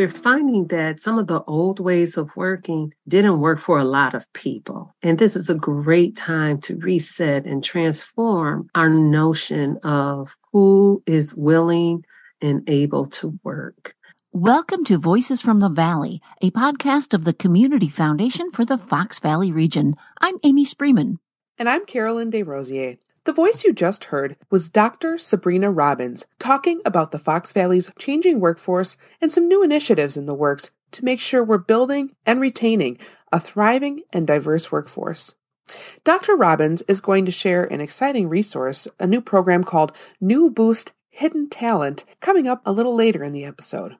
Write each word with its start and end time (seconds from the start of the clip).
we're 0.00 0.08
finding 0.08 0.66
that 0.68 0.98
some 0.98 1.18
of 1.18 1.26
the 1.26 1.42
old 1.42 1.78
ways 1.78 2.16
of 2.16 2.34
working 2.34 2.90
didn't 3.06 3.40
work 3.40 3.58
for 3.58 3.78
a 3.78 3.84
lot 3.84 4.14
of 4.14 4.32
people. 4.32 4.90
And 5.02 5.18
this 5.18 5.36
is 5.36 5.50
a 5.50 5.54
great 5.54 6.16
time 6.16 6.56
to 6.60 6.78
reset 6.78 7.44
and 7.44 7.62
transform 7.62 8.70
our 8.74 8.88
notion 8.88 9.76
of 9.82 10.34
who 10.54 11.02
is 11.04 11.34
willing 11.34 12.02
and 12.40 12.66
able 12.66 13.04
to 13.08 13.38
work. 13.44 13.94
Welcome 14.32 14.84
to 14.84 14.96
Voices 14.96 15.42
from 15.42 15.60
the 15.60 15.68
Valley, 15.68 16.22
a 16.40 16.50
podcast 16.50 17.12
of 17.12 17.24
the 17.24 17.34
Community 17.34 17.90
Foundation 17.90 18.50
for 18.50 18.64
the 18.64 18.78
Fox 18.78 19.18
Valley 19.18 19.52
region. 19.52 19.96
I'm 20.18 20.36
Amy 20.42 20.64
Spreeman. 20.64 21.18
And 21.58 21.68
I'm 21.68 21.84
Carolyn 21.84 22.30
Desrosiers. 22.30 22.96
The 23.24 23.32
voice 23.34 23.64
you 23.64 23.74
just 23.74 24.04
heard 24.06 24.36
was 24.50 24.70
Dr. 24.70 25.18
Sabrina 25.18 25.70
Robbins 25.70 26.24
talking 26.38 26.80
about 26.86 27.10
the 27.10 27.18
Fox 27.18 27.52
Valley's 27.52 27.90
changing 27.98 28.40
workforce 28.40 28.96
and 29.20 29.30
some 29.30 29.46
new 29.46 29.62
initiatives 29.62 30.16
in 30.16 30.24
the 30.24 30.34
works 30.34 30.70
to 30.92 31.04
make 31.04 31.20
sure 31.20 31.44
we're 31.44 31.58
building 31.58 32.16
and 32.24 32.40
retaining 32.40 32.96
a 33.30 33.38
thriving 33.38 34.00
and 34.10 34.26
diverse 34.26 34.72
workforce. 34.72 35.34
Dr. 36.02 36.34
Robbins 36.34 36.82
is 36.88 37.02
going 37.02 37.26
to 37.26 37.30
share 37.30 37.64
an 37.64 37.82
exciting 37.82 38.26
resource, 38.26 38.88
a 38.98 39.06
new 39.06 39.20
program 39.20 39.64
called 39.64 39.92
New 40.18 40.48
Boost 40.48 40.92
Hidden 41.10 41.50
Talent, 41.50 42.06
coming 42.20 42.46
up 42.46 42.62
a 42.64 42.72
little 42.72 42.94
later 42.94 43.22
in 43.22 43.32
the 43.32 43.44
episode. 43.44 43.98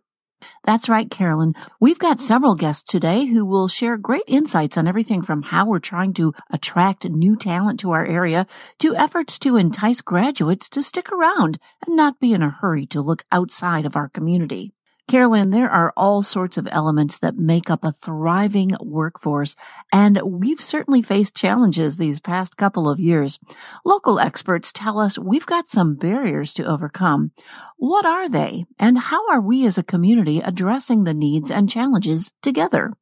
That's 0.65 0.89
right, 0.89 1.11
Carolyn. 1.11 1.55
We've 1.81 1.99
got 1.99 2.21
several 2.21 2.55
guests 2.55 2.83
today 2.83 3.27
who 3.27 3.45
will 3.45 3.69
share 3.69 3.97
great 3.97 4.25
insights 4.27 4.77
on 4.77 4.87
everything 4.87 5.23
from 5.23 5.43
how 5.43 5.67
we're 5.67 5.79
trying 5.79 6.13
to 6.15 6.35
attract 6.51 7.09
new 7.09 7.37
talent 7.37 7.81
to 7.81 7.91
our 7.93 8.05
area 8.05 8.47
to 8.79 8.95
efforts 8.95 9.39
to 9.41 9.57
entice 9.57 10.01
graduates 10.01 10.69
to 10.71 10.83
stick 10.83 11.11
around 11.11 11.59
and 11.87 11.97
not 11.97 12.21
be 12.21 12.33
in 12.33 12.43
a 12.43 12.51
hurry 12.51 12.87
to 12.87 13.01
look 13.01 13.25
outside 13.33 13.87
of 13.87 13.97
our 13.97 14.09
community. 14.09 14.73
Carolyn, 15.11 15.51
there 15.51 15.69
are 15.69 15.93
all 15.97 16.23
sorts 16.23 16.57
of 16.57 16.69
elements 16.71 17.19
that 17.19 17.35
make 17.37 17.69
up 17.69 17.83
a 17.83 17.91
thriving 17.91 18.77
workforce, 18.81 19.57
and 19.93 20.23
we've 20.23 20.63
certainly 20.63 21.03
faced 21.03 21.35
challenges 21.35 21.97
these 21.97 22.21
past 22.21 22.57
couple 22.57 22.89
of 22.89 23.01
years. 23.01 23.41
Local 23.85 24.21
experts 24.21 24.71
tell 24.71 25.01
us 25.01 25.19
we've 25.19 25.47
got 25.47 25.69
some 25.69 25.97
barriers 25.97 26.55
to 26.55 26.65
overcome. 26.65 27.33
What 27.77 28.07
are 28.07 28.29
they, 28.29 28.67
and 28.79 28.99
how 28.99 29.29
are 29.31 29.41
we 29.41 29.67
as 29.67 29.77
a 29.77 29.83
community 29.83 30.39
addressing 30.39 31.03
the 31.03 31.13
needs 31.13 31.51
and 31.51 31.69
challenges 31.69 32.33
together? 32.41 32.93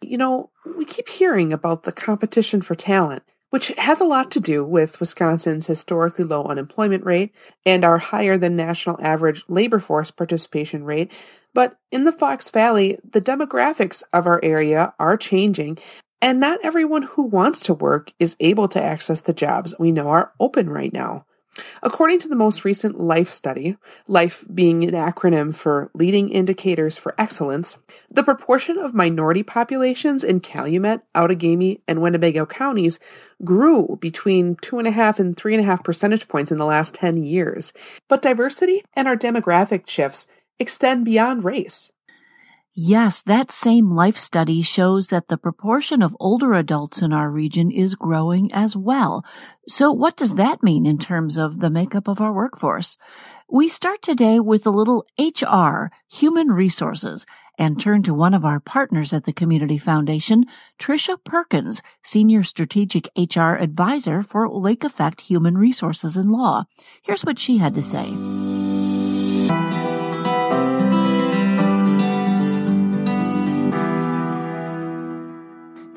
You 0.00 0.18
know, 0.18 0.50
we 0.76 0.84
keep 0.84 1.08
hearing 1.08 1.52
about 1.52 1.82
the 1.82 1.90
competition 1.90 2.62
for 2.62 2.76
talent 2.76 3.24
which 3.50 3.68
has 3.76 4.00
a 4.00 4.04
lot 4.04 4.30
to 4.30 4.40
do 4.40 4.64
with 4.64 4.98
Wisconsin's 5.00 5.66
historically 5.66 6.24
low 6.24 6.44
unemployment 6.44 7.04
rate 7.04 7.34
and 7.66 7.84
our 7.84 7.98
higher 7.98 8.38
than 8.38 8.56
national 8.56 8.98
average 9.00 9.44
labor 9.48 9.78
force 9.78 10.10
participation 10.10 10.84
rate. 10.84 11.12
But 11.52 11.76
in 11.90 12.04
the 12.04 12.12
Fox 12.12 12.48
Valley, 12.48 12.98
the 13.08 13.20
demographics 13.20 14.02
of 14.12 14.26
our 14.26 14.40
area 14.42 14.94
are 14.98 15.16
changing, 15.16 15.78
and 16.22 16.38
not 16.38 16.60
everyone 16.62 17.02
who 17.02 17.24
wants 17.24 17.60
to 17.60 17.74
work 17.74 18.12
is 18.18 18.36
able 18.40 18.68
to 18.68 18.82
access 18.82 19.20
the 19.20 19.32
jobs 19.32 19.74
we 19.78 19.90
know 19.90 20.08
are 20.08 20.32
open 20.38 20.70
right 20.70 20.92
now. 20.92 21.26
According 21.82 22.18
to 22.20 22.28
the 22.28 22.36
most 22.36 22.64
recent 22.64 23.00
LIFE 23.00 23.32
study, 23.32 23.76
LIFE 24.06 24.46
being 24.52 24.84
an 24.84 24.90
acronym 24.90 25.54
for 25.54 25.90
Leading 25.94 26.28
Indicators 26.30 26.96
for 26.96 27.14
Excellence, 27.18 27.78
the 28.10 28.22
proportion 28.22 28.78
of 28.78 28.94
minority 28.94 29.42
populations 29.42 30.24
in 30.24 30.40
Calumet, 30.40 31.00
Outagamie, 31.14 31.80
and 31.88 32.00
Winnebago 32.00 32.46
counties 32.46 32.98
grew 33.44 33.98
between 34.00 34.56
2.5 34.56 35.18
and 35.18 35.36
3.5 35.36 35.84
percentage 35.84 36.28
points 36.28 36.52
in 36.52 36.58
the 36.58 36.64
last 36.64 36.94
10 36.94 37.22
years. 37.22 37.72
But 38.08 38.22
diversity 38.22 38.82
and 38.94 39.08
our 39.08 39.16
demographic 39.16 39.88
shifts 39.88 40.26
extend 40.58 41.04
beyond 41.04 41.44
race. 41.44 41.90
Yes, 42.74 43.20
that 43.22 43.50
same 43.50 43.90
life 43.90 44.16
study 44.16 44.62
shows 44.62 45.08
that 45.08 45.26
the 45.26 45.36
proportion 45.36 46.02
of 46.02 46.16
older 46.20 46.54
adults 46.54 47.02
in 47.02 47.12
our 47.12 47.28
region 47.28 47.70
is 47.70 47.96
growing 47.96 48.52
as 48.52 48.76
well. 48.76 49.24
So 49.66 49.90
what 49.90 50.16
does 50.16 50.36
that 50.36 50.62
mean 50.62 50.86
in 50.86 50.98
terms 50.98 51.36
of 51.36 51.58
the 51.58 51.70
makeup 51.70 52.06
of 52.06 52.20
our 52.20 52.32
workforce? 52.32 52.96
We 53.50 53.68
start 53.68 54.02
today 54.02 54.38
with 54.38 54.64
a 54.66 54.70
little 54.70 55.04
HR, 55.18 55.90
human 56.08 56.48
resources, 56.48 57.26
and 57.58 57.78
turn 57.78 58.04
to 58.04 58.14
one 58.14 58.34
of 58.34 58.44
our 58.44 58.60
partners 58.60 59.12
at 59.12 59.24
the 59.24 59.32
Community 59.32 59.76
Foundation, 59.76 60.46
Tricia 60.78 61.22
Perkins, 61.22 61.82
Senior 62.04 62.44
Strategic 62.44 63.08
HR 63.16 63.56
Advisor 63.56 64.22
for 64.22 64.48
Lake 64.48 64.84
Effect 64.84 65.22
Human 65.22 65.58
Resources 65.58 66.16
and 66.16 66.30
Law. 66.30 66.64
Here's 67.02 67.24
what 67.24 67.40
she 67.40 67.58
had 67.58 67.74
to 67.74 67.82
say. 67.82 68.14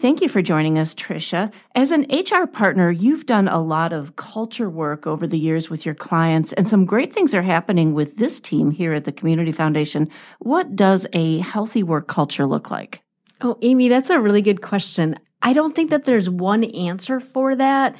Thank 0.03 0.19
you 0.19 0.27
for 0.27 0.41
joining 0.41 0.77
us, 0.77 0.93
Tricia. 0.93 1.49
As 1.75 1.93
an 1.93 2.05
HR 2.11 2.45
partner, 2.45 2.91
you've 2.91 3.25
done 3.25 3.47
a 3.47 3.61
lot 3.61 3.93
of 3.93 4.17
culture 4.17 4.69
work 4.69 5.07
over 5.07 5.25
the 5.25 5.39
years 5.39 5.69
with 5.69 5.85
your 5.85 5.95
clients, 5.95 6.51
and 6.51 6.67
some 6.67 6.83
great 6.83 7.13
things 7.13 7.33
are 7.33 7.41
happening 7.41 7.93
with 7.93 8.17
this 8.17 8.41
team 8.41 8.71
here 8.71 8.91
at 8.91 9.05
the 9.05 9.13
Community 9.13 9.53
Foundation. 9.53 10.09
What 10.39 10.75
does 10.75 11.07
a 11.13 11.39
healthy 11.39 11.83
work 11.83 12.09
culture 12.09 12.45
look 12.45 12.69
like? 12.69 13.01
Oh, 13.39 13.57
Amy, 13.61 13.87
that's 13.87 14.09
a 14.09 14.19
really 14.19 14.41
good 14.41 14.61
question. 14.61 15.17
I 15.41 15.53
don't 15.53 15.73
think 15.73 15.89
that 15.91 16.03
there's 16.03 16.29
one 16.29 16.65
answer 16.65 17.21
for 17.21 17.55
that 17.55 17.95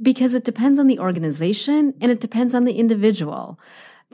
because 0.00 0.36
it 0.36 0.44
depends 0.44 0.78
on 0.78 0.86
the 0.86 1.00
organization 1.00 1.94
and 2.00 2.12
it 2.12 2.20
depends 2.20 2.54
on 2.54 2.66
the 2.66 2.74
individual. 2.74 3.58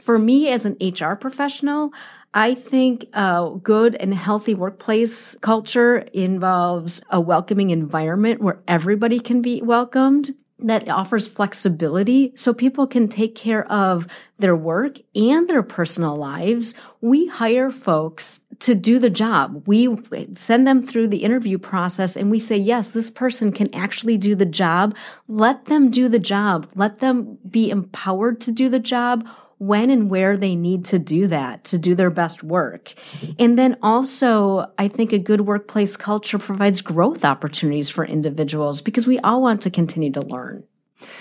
For 0.00 0.18
me 0.18 0.48
as 0.48 0.64
an 0.64 0.76
HR 0.80 1.14
professional, 1.14 1.92
I 2.34 2.54
think 2.54 3.06
a 3.12 3.50
good 3.62 3.94
and 3.94 4.14
healthy 4.14 4.54
workplace 4.54 5.36
culture 5.40 5.98
involves 6.12 7.02
a 7.10 7.20
welcoming 7.20 7.70
environment 7.70 8.40
where 8.40 8.60
everybody 8.68 9.18
can 9.18 9.40
be 9.40 9.62
welcomed 9.62 10.34
that 10.60 10.88
offers 10.88 11.28
flexibility 11.28 12.32
so 12.34 12.52
people 12.52 12.86
can 12.86 13.08
take 13.08 13.34
care 13.34 13.70
of 13.70 14.08
their 14.38 14.56
work 14.56 14.98
and 15.14 15.48
their 15.48 15.62
personal 15.62 16.16
lives. 16.16 16.74
We 17.00 17.28
hire 17.28 17.70
folks 17.70 18.40
to 18.60 18.74
do 18.74 18.98
the 18.98 19.10
job. 19.10 19.62
We 19.66 19.96
send 20.34 20.66
them 20.66 20.84
through 20.84 21.08
the 21.08 21.22
interview 21.22 21.58
process 21.58 22.16
and 22.16 22.30
we 22.30 22.40
say, 22.40 22.56
yes, 22.56 22.90
this 22.90 23.08
person 23.08 23.52
can 23.52 23.72
actually 23.72 24.18
do 24.18 24.34
the 24.34 24.46
job. 24.46 24.96
Let 25.28 25.66
them 25.66 25.90
do 25.90 26.08
the 26.08 26.18
job. 26.18 26.68
Let 26.74 26.98
them 26.98 27.38
be 27.48 27.70
empowered 27.70 28.40
to 28.42 28.52
do 28.52 28.68
the 28.68 28.80
job 28.80 29.28
when 29.58 29.90
and 29.90 30.08
where 30.08 30.36
they 30.36 30.54
need 30.54 30.84
to 30.86 30.98
do 30.98 31.26
that 31.26 31.64
to 31.64 31.78
do 31.78 31.94
their 31.94 32.10
best 32.10 32.42
work. 32.42 32.94
And 33.38 33.58
then 33.58 33.76
also, 33.82 34.70
I 34.78 34.88
think 34.88 35.12
a 35.12 35.18
good 35.18 35.42
workplace 35.42 35.96
culture 35.96 36.38
provides 36.38 36.80
growth 36.80 37.24
opportunities 37.24 37.90
for 37.90 38.04
individuals 38.04 38.80
because 38.80 39.06
we 39.06 39.18
all 39.18 39.42
want 39.42 39.62
to 39.62 39.70
continue 39.70 40.12
to 40.12 40.20
learn. 40.20 40.64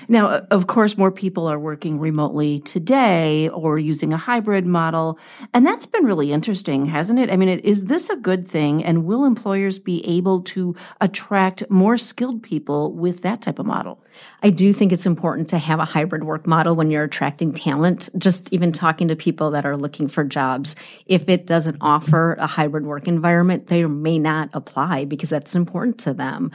Now, 0.08 0.28
of 0.52 0.68
course, 0.68 0.98
more 0.98 1.12
people 1.12 1.48
are 1.48 1.60
working 1.60 2.00
remotely 2.00 2.60
today 2.62 3.50
or 3.50 3.78
using 3.78 4.14
a 4.14 4.18
hybrid 4.18 4.66
model. 4.66 5.20
And 5.54 5.66
that's 5.66 5.86
been 5.86 6.06
really 6.06 6.32
interesting, 6.32 6.86
hasn't 6.86 7.20
it? 7.20 7.32
I 7.32 7.36
mean, 7.36 7.50
is 7.50 7.86
this 7.86 8.10
a 8.10 8.16
good 8.16 8.48
thing? 8.48 8.84
And 8.84 9.06
will 9.06 9.26
employers 9.26 9.80
be 9.80 10.06
able 10.08 10.42
to 10.44 10.76
attract 11.02 11.70
more 11.70 11.98
skilled 11.98 12.42
people 12.42 12.94
with 12.94 13.22
that 13.22 13.42
type 13.42 13.60
of 13.60 13.66
model? 13.66 14.04
I 14.42 14.50
do 14.50 14.74
think 14.74 14.92
it's 14.92 15.06
important 15.06 15.50
to 15.50 15.60
have 15.60 15.80
a 15.80 15.86
hybrid 15.86 16.24
work 16.24 16.48
model 16.48 16.76
when 16.76 16.90
you're 16.90 17.04
attracting 17.04 17.54
talent. 17.54 18.10
Just 18.18 18.52
even 18.52 18.72
talking 18.72 19.08
to 19.10 19.16
people 19.16 19.52
that 19.52 19.66
are 19.66 19.78
looking 19.78 20.08
for 20.08 20.24
jobs, 20.24 20.76
if 21.06 21.30
it 21.30 21.46
doesn't 21.46 21.78
offer 21.82 22.34
a 22.34 22.48
hybrid 22.48 22.86
work 22.86 23.08
environment, 23.08 23.68
they 23.68 23.86
may 23.86 24.18
not 24.18 24.50
apply 24.54 25.06
because 25.06 25.30
that's 25.30 25.56
important 25.56 26.00
to 26.00 26.14
them 26.14 26.52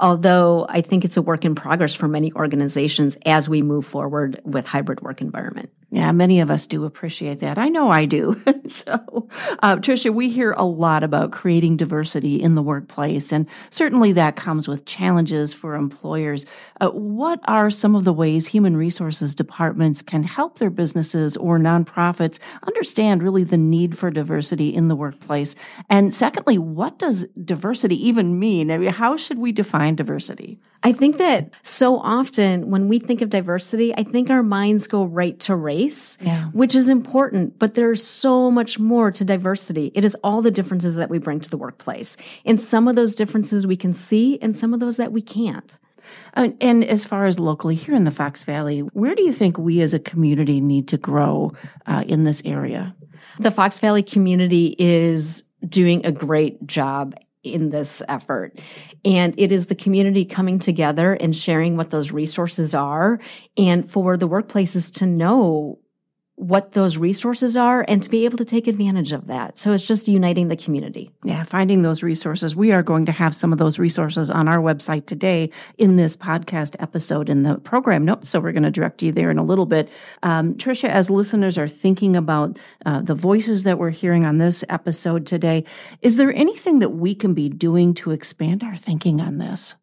although 0.00 0.66
I 0.68 0.80
think 0.80 1.04
it's 1.04 1.16
a 1.16 1.22
work 1.22 1.44
in 1.44 1.54
progress 1.54 1.94
for 1.94 2.08
many 2.08 2.32
organizations 2.32 3.16
as 3.24 3.48
we 3.48 3.62
move 3.62 3.86
forward 3.86 4.40
with 4.44 4.66
hybrid 4.66 5.00
work 5.00 5.20
environment. 5.20 5.70
Yeah, 5.90 6.10
many 6.10 6.40
of 6.40 6.50
us 6.50 6.66
do 6.66 6.84
appreciate 6.84 7.38
that. 7.40 7.58
I 7.58 7.68
know 7.68 7.90
I 7.90 8.06
do. 8.06 8.42
so, 8.66 9.28
uh, 9.62 9.76
Tricia, 9.76 10.12
we 10.12 10.28
hear 10.28 10.50
a 10.52 10.64
lot 10.64 11.04
about 11.04 11.30
creating 11.30 11.76
diversity 11.76 12.42
in 12.42 12.56
the 12.56 12.62
workplace, 12.62 13.30
and 13.30 13.46
certainly 13.70 14.10
that 14.12 14.34
comes 14.34 14.66
with 14.66 14.84
challenges 14.84 15.52
for 15.52 15.76
employers. 15.76 16.44
Uh, 16.80 16.88
what 16.90 17.38
are 17.44 17.70
some 17.70 17.94
of 17.94 18.02
the 18.04 18.12
ways 18.12 18.48
human 18.48 18.76
resources 18.76 19.36
departments 19.36 20.02
can 20.02 20.24
help 20.24 20.58
their 20.58 20.70
businesses 20.70 21.36
or 21.36 21.56
nonprofits 21.56 22.40
understand 22.66 23.22
really 23.22 23.44
the 23.44 23.56
need 23.56 23.96
for 23.96 24.10
diversity 24.10 24.74
in 24.74 24.88
the 24.88 24.96
workplace? 24.96 25.54
And 25.88 26.12
secondly, 26.12 26.58
what 26.58 26.98
does 26.98 27.26
diversity 27.44 28.08
even 28.08 28.40
mean? 28.40 28.72
I 28.72 28.78
mean, 28.78 28.92
how 28.92 29.16
should 29.16 29.38
we 29.38 29.52
define 29.52 29.94
diversity? 29.94 30.58
I 30.82 30.92
think 30.92 31.18
that 31.18 31.50
so 31.62 31.98
often 31.98 32.70
when 32.70 32.88
we 32.88 32.98
think 32.98 33.22
of 33.22 33.30
diversity, 33.30 33.94
I 33.94 34.04
think 34.04 34.30
our 34.30 34.42
minds 34.42 34.86
go 34.86 35.04
right 35.04 35.38
to 35.40 35.56
race, 35.56 36.18
yeah. 36.20 36.46
which 36.46 36.74
is 36.74 36.88
important, 36.88 37.58
but 37.58 37.74
there's 37.74 38.04
so 38.04 38.50
much 38.50 38.78
more 38.78 39.10
to 39.10 39.24
diversity. 39.24 39.90
It 39.94 40.04
is 40.04 40.16
all 40.22 40.42
the 40.42 40.50
differences 40.50 40.96
that 40.96 41.10
we 41.10 41.18
bring 41.18 41.40
to 41.40 41.50
the 41.50 41.56
workplace. 41.56 42.16
And 42.44 42.60
some 42.60 42.88
of 42.88 42.96
those 42.96 43.14
differences 43.14 43.66
we 43.66 43.76
can 43.76 43.94
see 43.94 44.38
and 44.40 44.56
some 44.56 44.74
of 44.74 44.80
those 44.80 44.96
that 44.96 45.12
we 45.12 45.22
can't. 45.22 45.78
Uh, 46.34 46.50
and 46.60 46.84
as 46.84 47.04
far 47.04 47.26
as 47.26 47.38
locally 47.38 47.74
here 47.74 47.94
in 47.94 48.04
the 48.04 48.10
Fox 48.10 48.44
Valley, 48.44 48.80
where 48.80 49.14
do 49.14 49.24
you 49.24 49.32
think 49.32 49.58
we 49.58 49.80
as 49.80 49.94
a 49.94 49.98
community 49.98 50.60
need 50.60 50.88
to 50.88 50.96
grow 50.96 51.52
uh, 51.86 52.04
in 52.06 52.24
this 52.24 52.42
area? 52.44 52.94
The 53.38 53.50
Fox 53.50 53.80
Valley 53.80 54.02
community 54.02 54.76
is 54.78 55.42
doing 55.68 56.04
a 56.06 56.12
great 56.12 56.64
job 56.66 57.14
in 57.52 57.70
this 57.70 58.02
effort. 58.08 58.60
And 59.04 59.34
it 59.36 59.52
is 59.52 59.66
the 59.66 59.74
community 59.74 60.24
coming 60.24 60.58
together 60.58 61.14
and 61.14 61.34
sharing 61.34 61.76
what 61.76 61.90
those 61.90 62.12
resources 62.12 62.74
are 62.74 63.20
and 63.56 63.88
for 63.90 64.16
the 64.16 64.28
workplaces 64.28 64.92
to 64.94 65.06
know 65.06 65.78
what 66.36 66.72
those 66.72 66.98
resources 66.98 67.56
are 67.56 67.84
and 67.88 68.02
to 68.02 68.10
be 68.10 68.26
able 68.26 68.36
to 68.36 68.44
take 68.44 68.66
advantage 68.66 69.12
of 69.12 69.26
that. 69.26 69.56
So 69.56 69.72
it's 69.72 69.86
just 69.86 70.06
uniting 70.06 70.48
the 70.48 70.56
community. 70.56 71.10
Yeah, 71.24 71.44
finding 71.44 71.80
those 71.80 72.02
resources. 72.02 72.54
We 72.54 72.72
are 72.72 72.82
going 72.82 73.06
to 73.06 73.12
have 73.12 73.34
some 73.34 73.52
of 73.52 73.58
those 73.58 73.78
resources 73.78 74.30
on 74.30 74.46
our 74.46 74.58
website 74.58 75.06
today 75.06 75.50
in 75.78 75.96
this 75.96 76.14
podcast 76.14 76.76
episode 76.78 77.30
in 77.30 77.42
the 77.42 77.56
program 77.56 78.04
notes. 78.04 78.28
So 78.28 78.38
we're 78.38 78.52
going 78.52 78.64
to 78.64 78.70
direct 78.70 79.02
you 79.02 79.12
there 79.12 79.30
in 79.30 79.38
a 79.38 79.44
little 79.44 79.64
bit. 79.64 79.88
Um, 80.22 80.54
Tricia, 80.54 80.90
as 80.90 81.08
listeners 81.08 81.56
are 81.56 81.68
thinking 81.68 82.16
about 82.16 82.58
uh, 82.84 83.00
the 83.00 83.14
voices 83.14 83.62
that 83.62 83.78
we're 83.78 83.90
hearing 83.90 84.26
on 84.26 84.36
this 84.36 84.62
episode 84.68 85.26
today, 85.26 85.64
is 86.02 86.16
there 86.16 86.34
anything 86.34 86.80
that 86.80 86.90
we 86.90 87.14
can 87.14 87.32
be 87.32 87.48
doing 87.48 87.94
to 87.94 88.10
expand 88.10 88.62
our 88.62 88.76
thinking 88.76 89.22
on 89.22 89.38
this? 89.38 89.74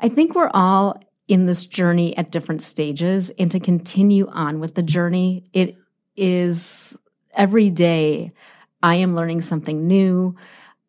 I 0.00 0.08
think 0.08 0.34
we're 0.34 0.50
all 0.52 1.00
in 1.28 1.46
this 1.46 1.64
journey 1.64 2.16
at 2.16 2.32
different 2.32 2.62
stages 2.62 3.30
and 3.38 3.52
to 3.52 3.60
continue 3.60 4.26
on 4.30 4.58
with 4.58 4.74
the 4.74 4.82
journey. 4.82 5.44
It 5.52 5.76
is 6.16 6.96
every 7.34 7.70
day 7.70 8.32
I 8.82 8.96
am 8.96 9.14
learning 9.14 9.42
something 9.42 9.86
new. 9.86 10.36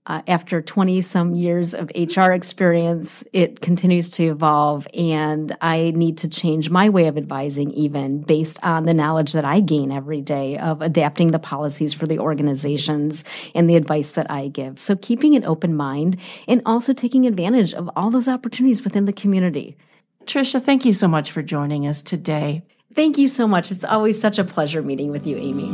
Uh, 0.07 0.19
after 0.27 0.63
20 0.63 1.03
some 1.03 1.35
years 1.35 1.75
of 1.75 1.91
HR 1.95 2.31
experience, 2.31 3.23
it 3.33 3.61
continues 3.61 4.09
to 4.09 4.23
evolve, 4.23 4.87
and 4.95 5.55
I 5.61 5.91
need 5.95 6.17
to 6.19 6.27
change 6.27 6.71
my 6.71 6.89
way 6.89 7.05
of 7.05 7.17
advising, 7.17 7.69
even 7.71 8.21
based 8.23 8.57
on 8.63 8.85
the 8.85 8.95
knowledge 8.95 9.33
that 9.33 9.45
I 9.45 9.59
gain 9.59 9.91
every 9.91 10.19
day 10.19 10.57
of 10.57 10.81
adapting 10.81 11.29
the 11.29 11.37
policies 11.37 11.93
for 11.93 12.07
the 12.07 12.17
organizations 12.17 13.23
and 13.53 13.69
the 13.69 13.75
advice 13.75 14.13
that 14.13 14.29
I 14.29 14.47
give. 14.47 14.79
So, 14.79 14.95
keeping 14.95 15.35
an 15.35 15.45
open 15.45 15.75
mind 15.75 16.17
and 16.47 16.63
also 16.65 16.93
taking 16.93 17.27
advantage 17.27 17.75
of 17.75 17.87
all 17.95 18.09
those 18.09 18.27
opportunities 18.27 18.83
within 18.83 19.05
the 19.05 19.13
community. 19.13 19.77
Tricia, 20.25 20.61
thank 20.61 20.83
you 20.83 20.93
so 20.93 21.07
much 21.07 21.31
for 21.31 21.43
joining 21.43 21.85
us 21.85 22.01
today. 22.01 22.63
Thank 22.93 23.17
you 23.17 23.27
so 23.27 23.47
much. 23.47 23.71
It's 23.71 23.85
always 23.85 24.19
such 24.19 24.37
a 24.37 24.43
pleasure 24.43 24.81
meeting 24.81 25.11
with 25.11 25.25
you, 25.25 25.37
Amy. 25.37 25.69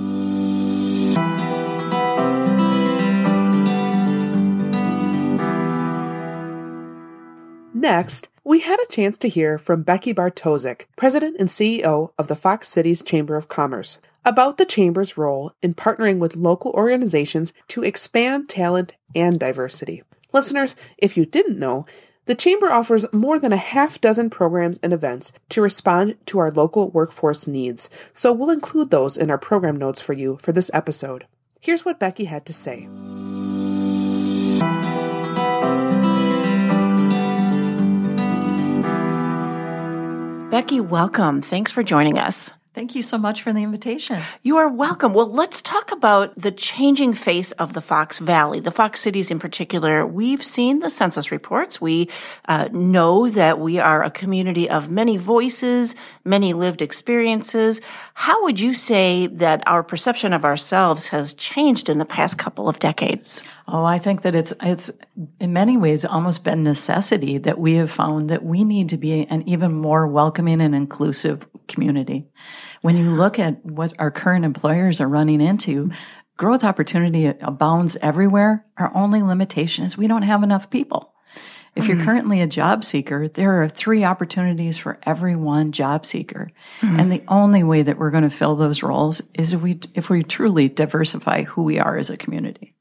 Next, 7.74 8.30
we 8.44 8.62
had 8.62 8.80
a 8.80 8.92
chance 8.92 9.18
to 9.19 9.30
hear 9.30 9.58
from 9.58 9.84
Becky 9.84 10.14
Bartoshevich, 10.14 10.86
President 10.96 11.38
and 11.40 11.48
CEO 11.48 12.12
of 12.18 12.28
the 12.28 12.36
Fox 12.36 12.68
Cities 12.69 13.02
Chamber 13.02 13.36
of 13.36 13.48
Commerce, 13.48 14.00
about 14.25 14.58
the 14.58 14.66
Chamber's 14.66 15.18
role 15.18 15.54
in 15.62 15.74
partnering 15.74 16.18
with 16.18 16.36
local 16.36 16.72
organizations 16.72 17.54
to 17.69 17.84
expand 17.84 18.50
talent 18.50 18.94
and 19.16 19.40
diversity. 19.40 20.04
Listeners, 20.34 20.75
if 20.98 21.16
you 21.16 21.25
didn't 21.25 21.60
know, 21.60 21.86
the 22.27 22.35
Chamber 22.35 22.69
offers 22.69 23.06
more 23.13 23.39
than 23.39 23.53
a 23.53 23.57
half 23.57 24.01
dozen 24.01 24.29
programs 24.29 24.77
and 24.83 24.91
events 24.91 25.31
to 25.47 25.62
respond 25.62 26.18
to 26.25 26.39
our 26.39 26.51
local 26.51 26.89
workforce 26.89 27.47
needs, 27.47 27.89
so 28.12 28.33
we'll 28.33 28.50
include 28.50 28.91
those 28.91 29.15
in 29.15 29.31
our 29.31 29.38
program 29.38 29.77
notes 29.77 30.01
for 30.01 30.12
you 30.12 30.38
for 30.41 30.51
this 30.51 30.69
episode. 30.74 31.25
Here's 31.62 31.85
what 31.85 32.00
Becky 32.00 32.25
had 32.25 32.45
to 32.45 32.53
say. 32.53 32.89
Becky, 40.51 40.81
welcome. 40.81 41.41
Thanks 41.41 41.71
for 41.71 41.81
joining 41.81 42.18
us. 42.19 42.51
Thank 42.77 42.94
you 42.94 43.01
so 43.01 43.18
much 43.18 43.41
for 43.41 43.51
the 43.51 43.63
invitation. 43.63 44.21
You 44.44 44.57
are 44.57 44.69
welcome. 44.69 45.15
Well, 45.15 45.31
let's 45.31 45.63
talk 45.63 45.91
about 45.91 46.35
the 46.35 46.51
changing 46.51 47.15
face 47.15 47.51
of 47.53 47.74
the 47.74 47.81
Fox 47.81 48.19
Valley, 48.19 48.59
the 48.59 48.69
Fox 48.69 49.00
cities 49.01 49.31
in 49.31 49.39
particular. 49.39 50.06
We've 50.06 50.45
seen 50.45 50.77
the 50.81 50.91
census 50.91 51.31
reports. 51.31 51.81
We 51.81 52.07
uh, 52.47 52.69
know 52.71 53.31
that 53.31 53.57
we 53.59 53.79
are 53.79 54.03
a 54.03 54.12
community 54.12 54.69
of 54.69 54.91
many 54.91 55.18
voices, 55.18 55.95
many 56.24 56.53
lived 56.53 56.83
experiences. 56.83 57.81
How 58.13 58.44
would 58.44 58.59
you 58.59 58.75
say 58.75 59.25
that 59.25 59.63
our 59.65 59.81
perception 59.81 60.31
of 60.31 60.45
ourselves 60.45 61.07
has 61.07 61.33
changed 61.33 61.89
in 61.89 61.97
the 61.97 62.06
past 62.06 62.38
couple 62.38 62.69
of 62.69 62.77
decades? 62.77 63.41
Oh, 63.68 63.85
I 63.85 63.97
think 63.97 64.21
that 64.21 64.35
it's 64.35 64.53
it's 64.62 64.91
in 65.40 65.54
many 65.54 65.78
ways 65.78 66.06
almost 66.06 66.44
been 66.44 66.64
necessity 66.64 67.38
that 67.40 67.58
we 67.58 67.75
have 67.75 67.92
found 67.92 68.30
that 68.30 68.44
we 68.44 68.64
need 68.64 68.90
to 68.90 68.98
be 68.98 69.25
an 69.25 69.48
even 69.48 69.74
more 69.74 70.08
welcoming 70.08 70.62
and 70.62 70.75
inclusive 70.75 71.48
community. 71.68 72.28
When 72.81 72.96
you 72.96 73.10
look 73.10 73.40
at 73.40 73.66
what 73.66 73.94
our 74.00 74.12
current 74.12 74.46
employers 74.46 75.02
are 75.02 75.08
running 75.08 75.42
into, 75.42 75.92
growth 76.38 76.64
opportunity 76.64 77.25
abounds 77.25 77.98
everywhere. 78.02 78.66
Our 78.78 78.96
only 78.96 79.24
limitation 79.24 79.86
is 79.86 79.98
we 79.98 80.08
don't 80.08 80.22
have 80.22 80.44
enough 80.44 80.69
people. 80.69 81.14
If 81.75 81.88
you're 81.88 81.98
mm. 81.98 82.06
currently 82.06 82.42
a 82.42 82.48
job 82.48 82.84
seeker, 82.84 83.28
there 83.28 83.62
are 83.62 83.69
three 83.69 84.04
opportunities 84.04 84.80
for 84.80 85.00
every 85.04 85.36
one 85.36 85.72
job 85.72 86.08
seeker. 86.08 86.52
Mm. 86.81 87.00
And 87.00 87.12
the 87.12 87.24
only 87.28 87.64
way 87.64 87.84
that 87.84 88.00
we're 88.00 88.10
going 88.10 88.24
to 88.24 88.31
fill 88.31 88.56
those 88.56 88.81
roles 88.81 89.22
is 89.36 89.54
if 89.54 89.62
we, 89.62 89.80
if 89.94 90.10
we 90.10 90.24
truly 90.24 90.69
diversify 90.69 91.44
who 91.44 91.62
we 91.62 91.78
are 91.78 91.96
as 91.96 92.10
a 92.10 92.18
community. 92.18 92.74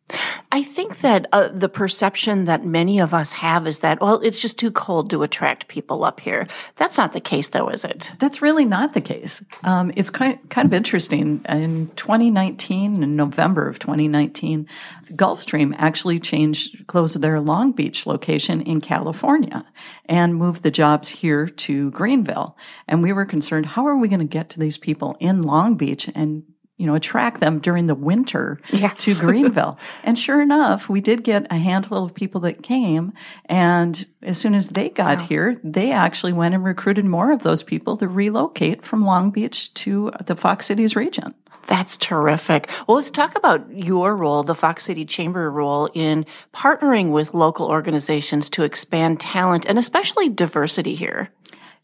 I 0.53 0.63
think 0.63 1.01
that 1.01 1.27
uh, 1.33 1.49
the 1.49 1.69
perception 1.69 2.45
that 2.45 2.65
many 2.65 3.01
of 3.01 3.13
us 3.13 3.33
have 3.33 3.67
is 3.67 3.81
that, 3.81 4.01
well, 4.01 4.21
it's 4.21 4.39
just 4.39 4.59
too 4.59 4.71
cold 4.71 5.11
to 5.11 5.25
attract 5.25 5.67
people 5.67 6.05
up 6.05 6.21
here. 6.21 6.47
That's 6.77 6.97
not 6.97 7.13
the 7.13 7.21
case, 7.21 7.49
though, 7.49 7.69
is 7.69 7.85
it? 7.85 8.13
That's 8.21 8.41
really 8.41 8.65
not 8.65 8.95
the 8.95 9.01
case. 9.01 9.45
Um, 9.65 9.93
it's 9.97 10.11
kind, 10.11 10.39
kind 10.49 10.67
of 10.67 10.73
interesting. 10.73 11.45
In 11.49 11.91
2019, 11.97 13.03
in 13.03 13.17
November 13.17 13.69
of 13.69 13.81
2019, 13.81 14.69
Gulfstream 15.13 15.75
actually 15.77 16.21
changed, 16.21 16.87
closed 16.87 17.21
their 17.21 17.41
Long 17.41 17.73
Beach 17.73 18.07
location 18.07 18.61
in 18.61 18.81
California 18.81 19.65
and 20.05 20.37
moved 20.37 20.63
the 20.63 20.71
jobs 20.71 21.09
here 21.09 21.49
to 21.49 21.91
Greenville. 21.91 22.57
And 22.87 23.03
we 23.03 23.13
were 23.13 23.27
concerned, 23.27 23.67
how 23.67 23.87
are 23.87 23.99
we 23.99 24.09
going 24.09 24.21
to 24.21 24.25
get 24.25 24.51
to 24.51 24.61
these 24.61 24.79
people 24.79 25.17
in 25.19 25.43
Long 25.43 25.75
Beach 25.75 26.09
and 26.15 26.45
you 26.77 26.87
know, 26.87 26.95
attract 26.95 27.41
them 27.41 27.59
during 27.59 27.87
the 27.87 27.95
winter 27.95 28.61
yes. 28.71 29.05
to 29.05 29.15
Greenville. 29.15 29.79
and 30.03 30.19
sure 30.19 30.43
enough, 30.43 30.89
we 30.89 31.01
did 31.01 31.25
get 31.25 31.47
a 31.51 31.57
handful 31.57 32.05
of 32.05 32.15
people 32.15 32.41
that 32.43 32.63
came. 32.63 33.13
And 33.47 34.07
as 34.23 34.39
soon 34.39 34.55
as 34.55 34.69
they 34.69 34.91
got 34.91 35.21
wow. 35.21 35.27
here, 35.27 35.61
they 35.65 35.93
actually 35.93 36.33
went 36.33 36.55
and 36.55 36.65
recruited 36.65 37.07
more 37.07 37.33
of 37.33 37.43
those 37.43 37.63
people 37.63 37.97
to 37.97 38.09
relocate 38.09 38.85
from 38.85 39.05
Long 39.05 39.31
Beach 39.31 39.73
to 39.75 40.11
the 40.25 40.37
Fox 40.37 40.67
Cities 40.67 40.97
region. 40.97 41.35
That's 41.67 41.97
terrific. 41.97 42.71
Well, 42.87 42.97
let's 42.97 43.11
talk 43.11 43.37
about 43.37 43.69
your 43.71 44.17
role, 44.17 44.43
the 44.43 44.55
Fox 44.55 44.85
City 44.85 45.05
Chamber 45.05 45.51
role 45.51 45.91
in 45.95 46.25
partnering 46.55 47.11
with 47.11 47.35
local 47.35 47.67
organizations 47.67 48.49
to 48.51 48.63
expand 48.63 49.21
talent 49.21 49.67
and 49.67 49.79
especially 49.79 50.29
diversity 50.29 50.95
here. 50.95 51.31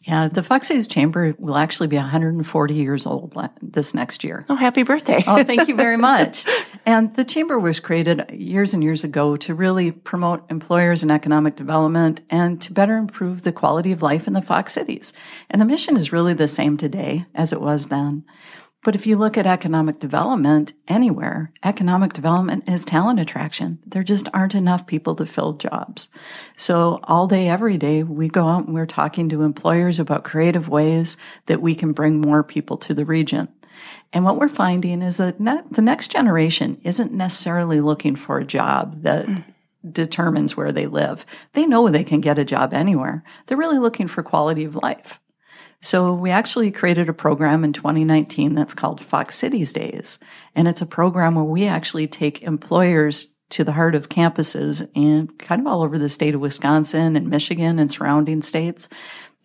Yeah, 0.05 0.29
the 0.29 0.43
Foxes 0.43 0.89
Chamber 0.89 1.35
will 1.39 1.57
actually 1.57 1.87
be 1.87 1.97
140 1.97 2.75
years 2.75 3.07
old 3.07 3.37
this 3.63 3.95
next 3.95 4.25
year. 4.25 4.45
Oh, 4.49 4.57
happy 4.57 4.83
birthday. 4.83 5.23
oh, 5.27 5.45
thank 5.45 5.69
you 5.69 5.77
very 5.77 5.97
much. 6.13 6.45
And 6.85 7.15
the 7.15 7.25
Chamber 7.25 7.59
was 7.59 7.79
created 7.79 8.29
years 8.33 8.75
and 8.75 8.83
years 8.83 9.05
ago 9.05 9.37
to 9.37 9.55
really 9.55 9.93
promote 9.93 10.45
employers 10.51 11.03
and 11.03 11.13
economic 11.13 11.55
development 11.55 12.21
and 12.31 12.61
to 12.63 12.73
better 12.73 12.97
improve 12.97 13.43
the 13.43 13.53
quality 13.53 13.93
of 13.93 14.03
life 14.03 14.27
in 14.27 14.33
the 14.33 14.43
Fox 14.43 14.73
Cities. 14.73 15.13
And 15.49 15.61
the 15.61 15.67
mission 15.67 15.97
is 15.97 16.13
really 16.13 16.35
the 16.35 16.49
same 16.49 16.77
today 16.77 17.27
as 17.35 17.53
it 17.53 17.61
was 17.61 17.87
then. 17.87 18.25
But 18.85 18.97
if 18.97 19.07
you 19.07 19.17
look 19.17 19.39
at 19.39 19.47
economic 19.47 20.01
development 20.01 20.73
anywhere, 20.89 21.53
economic 21.63 22.13
development 22.15 22.69
is 22.69 22.85
talent 22.85 23.21
attraction. 23.21 23.79
There 23.87 24.03
just 24.03 24.29
aren't 24.35 24.57
enough 24.57 24.89
people 24.89 25.15
to 25.17 25.27
fill 25.27 25.53
jobs. 25.53 26.09
So 26.57 26.99
all 27.05 27.29
day, 27.29 27.49
every 27.49 27.79
day, 27.79 28.03
we 28.03 28.29
go 28.29 28.49
out 28.49 28.67
and 28.67 28.75
we're 28.75 28.87
talking 28.87 29.29
to 29.29 29.43
employers 29.43 30.01
about 30.01 30.25
creative 30.25 30.69
ways 30.69 31.17
that 31.47 31.63
we 31.63 31.77
can 31.77 31.93
bring 31.93 32.21
more 32.21 32.43
people 32.43 32.77
to 32.79 32.93
the 32.93 33.05
region. 33.05 33.49
And 34.13 34.25
what 34.25 34.37
we're 34.37 34.49
finding 34.49 35.01
is 35.01 35.17
that 35.19 35.39
the 35.39 35.83
next 35.83 36.11
generation 36.11 36.81
isn't 36.83 37.13
necessarily 37.13 37.81
looking 37.81 38.17
for 38.17 38.39
a 38.39 38.45
job 38.45 39.03
that 39.03 39.27
determines 39.89 40.57
where 40.57 40.73
they 40.73 40.87
live. 40.87 41.25
They 41.55 41.67
know 41.67 41.89
they 41.89 42.05
can 42.05 42.21
get 42.21 42.39
a 42.39 42.45
job 42.45 42.75
anywhere. 42.75 43.23
They're 43.47 43.57
really 43.57 43.79
looking 43.79 44.09
for 44.09 44.23
quality 44.23 44.65
of 44.65 44.77
life. 44.77 45.21
So 45.83 46.15
we 46.15 46.31
actually 46.31 46.71
created 46.71 47.09
a 47.09 47.13
program 47.13 47.65
in 47.65 47.73
2019 47.73 48.55
that's 48.55 48.73
called 48.73 49.01
Fox 49.01 49.37
Cities 49.37 49.73
Days. 49.73 50.21
And 50.55 50.69
it's 50.69 50.81
a 50.81 50.87
program 50.87 51.35
where 51.35 51.45
we 51.45 51.67
actually 51.67 52.07
take 52.07 52.43
employers 52.43 53.29
to 53.51 53.65
the 53.65 53.73
heart 53.73 53.97
of 53.97 54.09
campuses 54.09 54.89
and 54.95 55.37
kind 55.39 55.61
of 55.61 55.67
all 55.67 55.83
over 55.83 55.99
the 55.99 56.09
state 56.09 56.35
of 56.35 56.41
Wisconsin 56.41 57.17
and 57.17 57.29
Michigan 57.29 57.81
and 57.81 57.91
surrounding 57.91 58.43
states. 58.43 58.89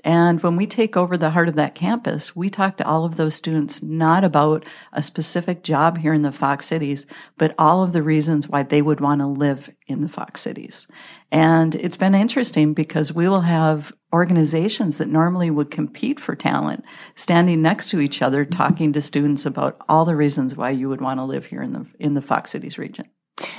And 0.04 0.42
when 0.42 0.56
we 0.56 0.68
take 0.68 0.96
over 0.96 1.18
the 1.18 1.32
heart 1.32 1.50
of 1.50 1.56
that 1.56 1.76
campus, 1.76 2.36
we 2.36 2.50
talk 2.50 2.78
to 2.78 2.88
all 2.88 3.04
of 3.04 3.18
those 3.18 3.36
students 3.36 3.82
not 3.82 4.24
about 4.24 4.64
a 4.94 5.02
specific 5.02 5.64
job 5.64 5.98
here 5.98 6.14
in 6.14 6.22
the 6.22 6.32
Fox 6.32 6.66
cities, 6.66 7.06
but 7.38 7.56
all 7.58 7.84
of 7.84 7.94
the 7.94 8.04
reasons 8.04 8.48
why 8.48 8.64
they 8.64 8.82
would 8.82 9.00
want 9.00 9.22
to 9.22 9.28
live 9.28 9.70
in 9.88 10.02
the 10.02 10.10
Fox 10.10 10.42
cities. 10.42 10.88
And 11.32 11.76
it's 11.76 11.98
been 11.98 12.16
interesting 12.16 12.74
because 12.74 13.12
we 13.12 13.28
will 13.28 13.42
have 13.42 13.92
organizations 14.14 14.98
that 15.00 15.10
normally 15.10 15.50
would 15.50 15.72
compete 15.72 16.20
for 16.20 16.36
talent 16.36 16.86
standing 17.16 17.62
next 17.62 17.90
to 17.90 18.00
each 18.00 18.22
other 18.22 18.46
talking 18.46 18.94
to 18.94 19.02
students 19.02 19.46
about 19.46 19.78
all 19.90 20.06
the 20.06 20.16
reasons 20.16 20.56
why 20.56 20.70
you 20.70 20.88
would 20.88 21.02
want 21.02 21.20
to 21.20 21.26
live 21.26 21.46
here 21.46 21.62
in 21.62 21.74
the 21.74 21.86
in 22.00 22.14
the 22.14 22.22
Fox 22.22 22.52
Cities 22.52 22.78
region. 22.78 23.10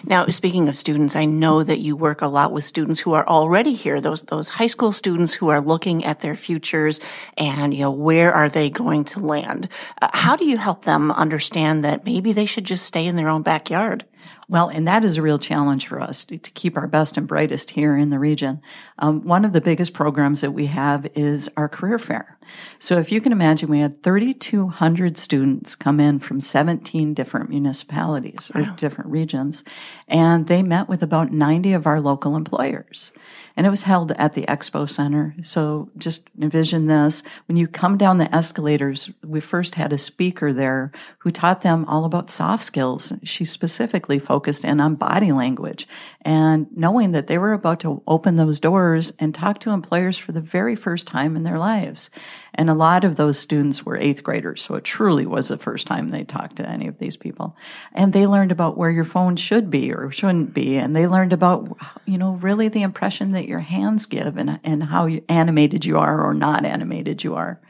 Now, 0.04 0.26
speaking 0.28 0.68
of 0.68 0.76
students, 0.76 1.14
I 1.14 1.25
know 1.25 1.62
that 1.62 1.78
you 1.78 1.94
work 1.94 2.20
a 2.20 2.26
lot 2.26 2.52
with 2.52 2.64
students 2.64 3.00
who 3.00 3.12
are 3.12 3.26
already 3.26 3.75
here, 3.75 4.00
those 4.00 4.23
those 4.23 4.49
high 4.49 4.66
school 4.66 4.90
students 4.92 5.35
who 5.35 5.49
are 5.50 5.61
looking 5.61 6.04
at 6.04 6.20
their 6.20 6.35
futures 6.35 7.00
and, 7.37 7.73
you 7.73 7.82
know, 7.82 7.90
where 7.90 8.32
are 8.32 8.49
they 8.49 8.70
going 8.70 9.04
to 9.04 9.20
land? 9.20 9.68
Uh, 10.02 10.08
how 10.12 10.35
do 10.35 10.44
you 10.44 10.56
help 10.56 10.85
them 10.85 11.12
understand 11.12 11.85
that 11.85 12.04
maybe 12.04 12.32
they 12.32 12.47
should 12.47 12.64
just 12.64 12.87
stay 12.87 13.06
in 13.06 13.14
their 13.14 13.28
own 13.28 13.42
backyard? 13.42 14.04
Well, 14.49 14.68
and 14.68 14.87
that 14.87 15.04
is 15.04 15.16
a 15.16 15.23
real 15.23 15.38
challenge 15.38 15.87
for 15.87 16.00
us 16.00 16.25
to, 16.25 16.38
to 16.38 16.50
keep 16.52 16.76
our 16.76 16.87
best 16.87 17.16
and 17.16 17.26
brightest 17.26 17.70
here 17.70 17.97
in 17.97 18.11
the 18.11 18.18
region. 18.18 18.62
Um, 18.99 19.23
one 19.25 19.44
of 19.44 19.52
the 19.52 19.61
biggest 19.61 19.92
programs 19.92 20.40
that 20.40 20.52
we 20.52 20.66
have 20.66 21.06
is 21.14 21.50
our 21.56 21.68
career 21.68 21.99
fair. 21.99 22.38
So 22.78 22.97
if 22.99 23.12
you 23.12 23.20
can 23.20 23.32
imagine, 23.32 23.68
we 23.68 23.80
had 23.80 24.02
3,200 24.02 25.18
students 25.18 25.75
come 25.75 26.00
in 26.00 26.18
from 26.18 26.40
17 26.40 27.12
different 27.12 27.50
municipalities 27.50 28.50
or 28.54 28.62
wow. 28.62 28.75
different 28.76 29.11
regions, 29.11 29.64
and 30.08 30.47
they 30.47 30.62
met 30.62 30.88
with 30.88 31.02
about 31.02 31.30
90 31.30 31.75
of 31.75 31.87
our 31.87 32.00
local 32.00 32.37
employers 32.37 33.12
and 33.58 33.66
it 33.66 33.70
was 33.70 33.82
held 33.82 34.12
at 34.12 34.35
the 34.35 34.47
Expo 34.47 34.88
Center. 34.88 35.35
So 35.42 35.90
just 35.99 36.30
envision 36.40 36.87
this. 36.87 37.25
When 37.49 37.56
you 37.56 37.66
come 37.66 37.99
down 37.99 38.18
the 38.18 38.32
escalators, 38.32 39.11
we 39.25 39.40
first 39.40 39.75
had 39.75 39.92
a 39.92 39.99
speaker 39.99 40.52
there 40.52 40.92
who 41.18 41.32
taught 41.32 41.62
them 41.62 41.85
all 41.87 42.04
about 42.04 42.30
soft 42.30 42.62
skills. 42.62 43.12
She 43.25 43.44
specifically 43.44 44.17
focused 44.18 44.64
in 44.64 44.80
on 44.80 44.94
body 44.94 45.32
language 45.32 45.87
and 46.22 46.66
knowing 46.76 47.12
that 47.12 47.26
they 47.26 47.38
were 47.38 47.52
about 47.52 47.80
to 47.80 48.02
open 48.06 48.37
those 48.37 48.60
doors 48.60 49.12
and 49.18 49.34
talk 49.34 49.60
to 49.60 49.70
employers 49.70 50.18
for 50.18 50.32
the 50.32 50.40
very 50.40 50.76
first 50.76 51.06
time 51.06 51.37
in 51.37 51.42
their 51.42 51.58
lives. 51.58 52.10
And 52.54 52.68
a 52.68 52.75
lot 52.75 53.04
of 53.04 53.16
those 53.16 53.38
students 53.38 53.84
were 53.84 53.96
eighth 53.96 54.22
graders. 54.22 54.62
So 54.62 54.75
it 54.75 54.84
truly 54.84 55.26
was 55.26 55.48
the 55.48 55.58
first 55.58 55.87
time 55.87 56.10
they 56.10 56.25
talked 56.25 56.56
to 56.56 56.68
any 56.68 56.87
of 56.87 56.98
these 56.98 57.16
people. 57.16 57.56
And 57.92 58.12
they 58.12 58.26
learned 58.26 58.52
about 58.52 58.76
where 58.76 58.90
your 58.90 59.04
phone 59.04 59.37
should 59.37 59.70
be 59.70 59.92
or 59.92 60.10
shouldn't 60.10 60.54
be. 60.54 60.76
And 60.76 60.94
they 60.94 61.06
learned 61.06 61.32
about, 61.32 61.76
you 62.04 62.18
know, 62.18 62.32
really 62.32 62.68
the 62.68 62.82
impression 62.82 63.32
that 63.32 63.48
your 63.48 63.60
hands 63.60 64.06
give 64.06 64.37
and, 64.37 64.58
and 64.64 64.84
how 64.84 65.08
animated 65.28 65.84
you 65.84 65.98
are 65.98 66.20
or 66.20 66.34
not 66.34 66.64
animated 66.64 67.22
you 67.22 67.34
are. 67.34 67.60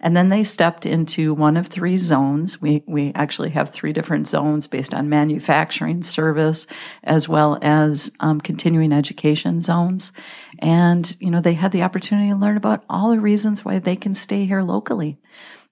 And 0.00 0.16
then 0.16 0.28
they 0.28 0.44
stepped 0.44 0.86
into 0.86 1.34
one 1.34 1.56
of 1.56 1.66
three 1.66 1.98
zones. 1.98 2.60
We, 2.60 2.82
we 2.86 3.12
actually 3.14 3.50
have 3.50 3.70
three 3.70 3.92
different 3.92 4.28
zones 4.28 4.66
based 4.66 4.94
on 4.94 5.08
manufacturing, 5.08 6.02
service, 6.02 6.66
as 7.02 7.28
well 7.28 7.58
as 7.62 8.12
um, 8.20 8.40
continuing 8.40 8.92
education 8.92 9.60
zones. 9.60 10.12
And, 10.60 11.16
you 11.20 11.30
know, 11.30 11.40
they 11.40 11.54
had 11.54 11.72
the 11.72 11.82
opportunity 11.82 12.30
to 12.30 12.36
learn 12.36 12.56
about 12.56 12.84
all 12.88 13.10
the 13.10 13.20
reasons 13.20 13.64
why 13.64 13.78
they 13.78 13.96
can 13.96 14.14
stay 14.14 14.44
here 14.44 14.62
locally 14.62 15.18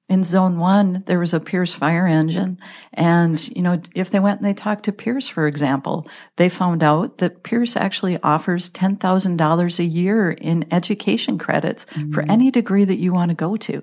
in 0.08 0.22
zone 0.22 0.58
one, 0.58 1.02
there 1.06 1.18
was 1.18 1.34
a 1.34 1.40
Pierce 1.40 1.72
fire 1.72 2.06
engine. 2.06 2.58
And, 2.92 3.48
you 3.48 3.62
know, 3.62 3.80
if 3.94 4.10
they 4.10 4.20
went 4.20 4.40
and 4.40 4.48
they 4.48 4.54
talked 4.54 4.84
to 4.84 4.92
Pierce, 4.92 5.26
for 5.26 5.48
example, 5.48 6.06
they 6.36 6.48
found 6.48 6.82
out 6.82 7.18
that 7.18 7.42
Pierce 7.42 7.76
actually 7.76 8.20
offers 8.22 8.70
$10,000 8.70 9.78
a 9.78 9.84
year 9.84 10.30
in 10.30 10.64
education 10.72 11.38
credits 11.38 11.86
mm-hmm. 11.86 12.12
for 12.12 12.22
any 12.22 12.52
degree 12.52 12.84
that 12.84 12.98
you 12.98 13.12
want 13.12 13.30
to 13.30 13.34
go 13.34 13.56
to. 13.56 13.82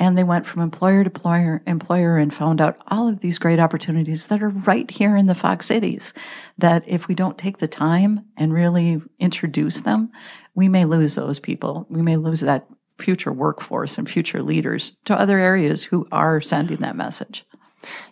And 0.00 0.16
they 0.16 0.24
went 0.24 0.46
from 0.46 0.62
employer 0.62 1.04
to 1.04 1.10
employer, 1.10 1.62
employer 1.66 2.16
and 2.16 2.32
found 2.32 2.60
out 2.60 2.78
all 2.88 3.06
of 3.06 3.20
these 3.20 3.38
great 3.38 3.60
opportunities 3.60 4.28
that 4.28 4.42
are 4.42 4.48
right 4.48 4.90
here 4.90 5.14
in 5.14 5.26
the 5.26 5.34
Fox 5.34 5.66
cities. 5.66 6.14
That 6.56 6.82
if 6.86 7.06
we 7.06 7.14
don't 7.14 7.36
take 7.36 7.58
the 7.58 7.68
time 7.68 8.24
and 8.34 8.52
really 8.52 9.02
introduce 9.18 9.82
them, 9.82 10.10
we 10.54 10.70
may 10.70 10.86
lose 10.86 11.16
those 11.16 11.38
people. 11.38 11.86
We 11.90 12.00
may 12.00 12.16
lose 12.16 12.40
that 12.40 12.66
future 12.98 13.32
workforce 13.32 13.98
and 13.98 14.08
future 14.08 14.42
leaders 14.42 14.96
to 15.04 15.18
other 15.18 15.38
areas 15.38 15.84
who 15.84 16.08
are 16.10 16.40
sending 16.40 16.78
that 16.78 16.96
message. 16.96 17.44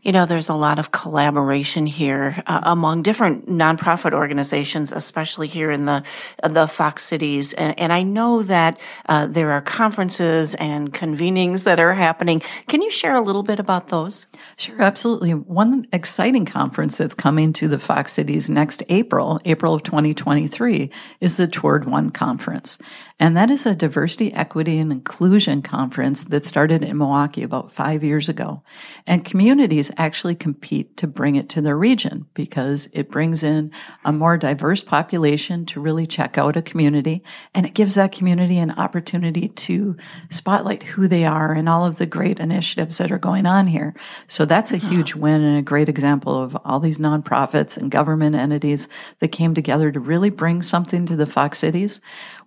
You 0.02 0.12
know, 0.12 0.26
there's 0.26 0.48
a 0.48 0.54
lot 0.54 0.78
of 0.78 0.92
collaboration 0.92 1.87
here 1.87 2.42
uh, 2.46 2.60
among 2.62 3.02
different 3.02 3.48
nonprofit 3.48 4.12
organizations, 4.12 4.92
especially 4.92 5.48
here 5.48 5.70
in 5.70 5.84
the 5.84 6.02
the 6.42 6.66
Fox 6.66 7.04
cities. 7.04 7.52
And, 7.52 7.78
and 7.78 7.92
I 7.92 8.02
know 8.02 8.42
that 8.44 8.78
uh, 9.08 9.26
there 9.26 9.52
are 9.52 9.60
conferences 9.60 10.54
and 10.54 10.92
convenings 10.92 11.64
that 11.64 11.78
are 11.78 11.94
happening. 11.94 12.42
Can 12.66 12.82
you 12.82 12.90
share 12.90 13.14
a 13.14 13.20
little 13.20 13.42
bit 13.42 13.60
about 13.60 13.88
those? 13.88 14.26
Sure, 14.56 14.80
absolutely. 14.80 15.32
One 15.32 15.87
exciting 15.92 16.46
conference 16.46 16.98
that's 16.98 17.14
coming 17.14 17.52
to 17.54 17.68
the 17.68 17.78
Fox 17.78 18.12
cities 18.12 18.48
next 18.48 18.82
April, 18.88 19.40
April 19.44 19.75
of 19.75 19.82
2023, 19.82 20.90
is 21.20 21.37
the 21.37 21.46
Toward 21.46 21.84
One 21.84 22.10
conference. 22.10 22.78
And 23.20 23.37
that 23.37 23.50
is 23.50 23.66
a 23.66 23.75
diversity, 23.75 24.32
equity, 24.32 24.78
and 24.78 24.92
inclusion 24.92 25.60
conference 25.60 26.22
that 26.25 26.44
started 26.44 26.84
in 26.84 26.98
Milwaukee 26.98 27.42
about 27.42 27.72
five 27.72 28.04
years 28.04 28.28
ago. 28.28 28.62
And 29.08 29.25
communities 29.25 29.90
actually 29.96 30.37
compete 30.37 30.96
to 30.98 31.08
bring 31.08 31.34
it 31.34 31.48
to 31.50 31.60
their 31.60 31.76
region 31.76 32.26
because 32.34 32.88
it 32.92 33.10
brings 33.10 33.42
in 33.42 33.72
a 34.04 34.12
more 34.12 34.38
diverse 34.38 34.84
population 34.84 35.66
to 35.66 35.80
really 35.80 36.06
check 36.06 36.38
out 36.38 36.56
a 36.56 36.62
community. 36.62 37.25
And 37.54 37.66
it 37.66 37.75
gives 37.75 37.96
that 37.96 38.12
community 38.12 38.56
an 38.56 38.70
opportunity 38.72 39.48
to 39.48 39.96
spotlight 40.30 40.84
who 40.84 41.08
they 41.08 41.25
are 41.25 41.52
and 41.52 41.68
all 41.68 41.84
of 41.84 41.98
the 41.98 42.06
great 42.06 42.38
initiatives 42.38 42.98
that 42.98 43.10
are 43.10 43.18
going 43.18 43.46
on 43.46 43.66
here. 43.66 43.94
So 44.28 44.44
that's 44.44 44.70
a 44.70 44.76
uh-huh. 44.76 44.88
huge 44.88 45.14
win 45.16 45.42
and 45.42 45.58
a 45.58 45.62
great 45.62 45.88
example 45.88 46.40
of 46.40 46.56
all 46.64 46.78
these 46.78 47.00
nonprofits 47.00 47.76
and 47.76 47.90
government 47.90 48.37
entities 48.37 48.87
that 49.18 49.32
came 49.32 49.54
together 49.54 49.90
to 49.90 49.98
really 49.98 50.30
bring 50.30 50.62
something 50.62 51.04
to 51.06 51.16
the 51.16 51.26
Fox 51.26 51.58
cities. 51.58 52.00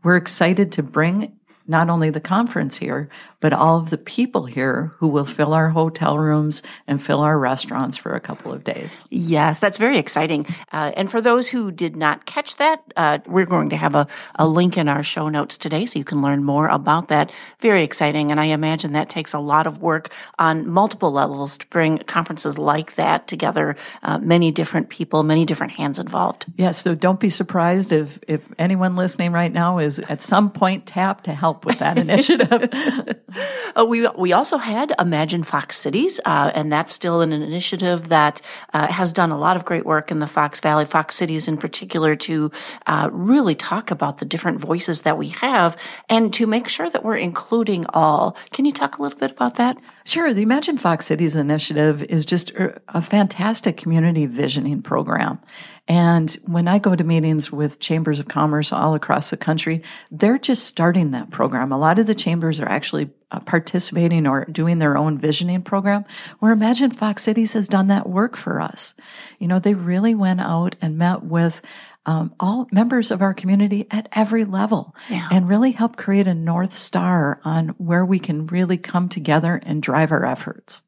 We're 0.04 0.18
excited 0.18 0.72
to 0.74 0.84
bring 0.84 1.38
not 1.68 1.90
only 1.90 2.10
the 2.10 2.20
conference 2.20 2.78
here, 2.78 3.10
but 3.40 3.54
all 3.54 3.78
of 3.78 3.90
the 3.90 3.98
people 3.98 4.46
here 4.46 4.92
who 4.98 5.08
will 5.08 5.26
fill 5.26 5.54
our 5.54 5.70
hotel 5.70 6.18
rooms 6.18 6.62
and 6.88 7.02
fill 7.02 7.22
our 7.22 7.38
restaurants 7.38 7.98
for 7.98 8.14
a 8.14 8.20
couple 8.20 8.54
of 8.54 8.64
days. 8.64 9.04
Yes, 9.10 9.60
that's 9.60 9.78
very 9.78 9.98
exciting. 9.98 10.46
Uh, 10.72 10.92
and 10.96 11.10
for 11.10 11.22
those 11.22 11.48
who 11.48 11.72
did 11.72 11.96
not 11.96 12.26
catch 12.26 12.58
that, 12.58 12.84
uh, 12.96 13.20
we're 13.26 13.46
going 13.46 13.70
to 13.70 13.78
have 13.78 13.96
a, 13.96 14.08
a 14.36 14.48
link 14.48 14.78
in 14.78 14.88
our 14.88 15.04
show 15.04 15.28
notes 15.28 15.58
today 15.58 15.86
so 15.86 15.98
you 15.98 16.06
can 16.06 16.22
learn 16.22 16.44
more 16.44 16.68
about 16.68 17.08
that. 17.08 17.32
Very 17.60 17.84
exciting. 17.84 18.32
And 18.32 18.40
I 18.40 18.46
imagine 18.46 18.94
that 18.94 19.10
takes 19.10 19.34
a 19.34 19.40
lot 19.40 19.68
of 19.68 19.82
work 19.82 20.10
on 20.38 20.70
multiple 20.70 21.12
levels 21.12 21.58
to 21.58 21.68
bring 21.68 21.98
conferences 22.00 22.58
like 22.58 22.96
that 22.96 23.28
together, 23.28 23.76
uh, 24.04 24.20
many 24.20 24.52
different 24.52 24.90
people, 24.90 25.24
many 25.24 25.46
different 25.46 25.74
hands 25.74 26.00
involved. 26.00 26.46
Yes, 26.58 26.82
so 26.82 26.96
don't 26.96 27.20
be 27.20 27.30
surprised 27.30 27.92
if, 27.92 28.20
if 28.28 28.48
anyone 28.60 28.96
listening 28.96 29.32
right 29.32 29.52
now 29.52 29.80
is 29.80 30.00
at 30.00 30.22
some 30.22 30.52
point 30.52 30.86
tapped 30.86 31.26
to 31.26 31.34
help 31.34 31.51
with 31.66 31.80
that 31.80 31.98
initiative. 31.98 32.70
uh, 33.76 33.86
we 33.86 34.08
we 34.18 34.34
also 34.34 34.58
had 34.58 34.94
Imagine 35.00 35.44
Fox 35.44 35.78
Cities, 35.78 36.20
uh, 36.26 36.52
and 36.54 36.72
that's 36.72 36.92
still 36.92 37.22
an 37.22 37.32
initiative 37.32 38.10
that 38.10 38.42
uh, 38.74 38.88
has 38.88 39.14
done 39.14 39.32
a 39.32 39.38
lot 39.38 39.56
of 39.56 39.66
great 39.66 39.86
work 39.86 40.12
in 40.12 40.20
the 40.20 40.28
Fox 40.28 40.60
Valley, 40.60 40.86
Fox 40.86 41.16
Cities 41.16 41.48
in 41.48 41.58
particular, 41.58 42.16
to 42.16 42.52
uh, 42.88 43.10
really 43.12 43.56
talk 43.56 43.92
about 43.92 44.18
the 44.18 44.26
different 44.26 44.60
voices 44.60 45.02
that 45.02 45.18
we 45.18 45.30
have 45.30 45.76
and 46.10 46.34
to 46.34 46.48
make 46.48 46.68
sure 46.68 46.90
that 46.90 47.04
we're 47.04 47.18
including 47.18 47.86
all. 47.90 48.36
Can 48.52 48.66
you 48.66 48.72
talk 48.72 48.98
a 48.98 49.04
little 49.04 49.20
bit 49.20 49.32
about 49.32 49.56
that? 49.56 49.78
Sure. 50.06 50.34
The 50.34 50.42
Imagine 50.42 50.78
Fox 50.78 51.06
Cities 51.06 51.36
initiative 51.36 52.04
is 52.04 52.26
just 52.26 52.52
a 52.88 53.02
fantastic 53.02 53.78
community 53.78 54.26
visioning 54.26 54.82
program. 54.82 55.40
And 55.88 56.32
when 56.46 56.68
I 56.68 56.80
go 56.80 56.96
to 56.96 57.04
meetings 57.04 57.52
with 57.52 57.80
chambers 57.80 58.20
of 58.20 58.28
commerce 58.28 58.72
all 58.72 58.96
across 58.96 59.30
the 59.30 59.38
country, 59.38 59.84
they're 60.10 60.38
just 60.38 60.66
starting 60.66 61.12
that 61.12 61.32
program. 61.32 61.41
A 61.72 61.78
lot 61.78 62.00
of 62.00 62.08
the 62.08 62.16
chambers 62.16 62.60
are 62.60 62.68
actually 62.68 63.10
uh, 63.32 63.40
participating 63.40 64.28
or 64.28 64.46
doing 64.46 64.80
their 64.80 64.98
own 64.98 65.18
visioning 65.18 65.62
program 65.62 66.06
where 66.40 66.52
Imagine 66.52 66.92
Fox 66.92 67.24
Cities 67.24 67.54
has 67.54 67.68
done 67.68 67.88
that 67.88 68.10
work 68.10 68.38
for 68.38 68.62
us. 68.62 68.94
You 69.40 69.48
know, 69.48 69.60
they 69.60 69.74
really 69.74 70.16
went 70.16 70.42
out 70.42 70.76
and 70.82 70.98
met 70.98 71.24
with 71.24 71.62
um, 72.06 72.34
all 72.40 72.68
members 72.72 73.12
of 73.12 73.22
our 73.22 73.34
community 73.34 73.88
at 73.92 74.08
every 74.12 74.44
level 74.44 74.96
yeah. 75.10 75.28
and 75.32 75.48
really 75.48 75.72
help 75.72 75.98
create 75.98 76.28
a 76.28 76.34
North 76.34 76.74
Star 76.74 77.40
on 77.44 77.70
where 77.78 78.06
we 78.06 78.20
can 78.20 78.48
really 78.48 78.78
come 78.78 79.08
together 79.08 79.62
and 79.64 79.84
drive 79.84 80.12
our 80.12 80.26
efforts. 80.26 80.82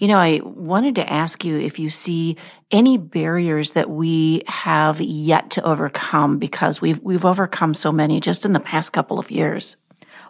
You 0.00 0.08
know, 0.08 0.16
I 0.16 0.40
wanted 0.42 0.94
to 0.94 1.12
ask 1.12 1.44
you 1.44 1.58
if 1.58 1.78
you 1.78 1.90
see 1.90 2.38
any 2.70 2.96
barriers 2.96 3.72
that 3.72 3.90
we 3.90 4.42
have 4.46 4.98
yet 4.98 5.50
to 5.50 5.62
overcome 5.62 6.38
because 6.38 6.80
we've 6.80 6.98
we've 7.00 7.26
overcome 7.26 7.74
so 7.74 7.92
many 7.92 8.18
just 8.18 8.46
in 8.46 8.54
the 8.54 8.60
past 8.60 8.94
couple 8.94 9.18
of 9.18 9.30
years. 9.30 9.76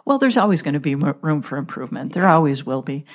Well, 0.05 0.17
there's 0.17 0.37
always 0.37 0.61
going 0.61 0.73
to 0.73 0.79
be 0.79 0.95
room 0.95 1.41
for 1.41 1.57
improvement. 1.57 2.13
There 2.13 2.27
always 2.27 2.65
will 2.65 2.81
be. 2.81 3.05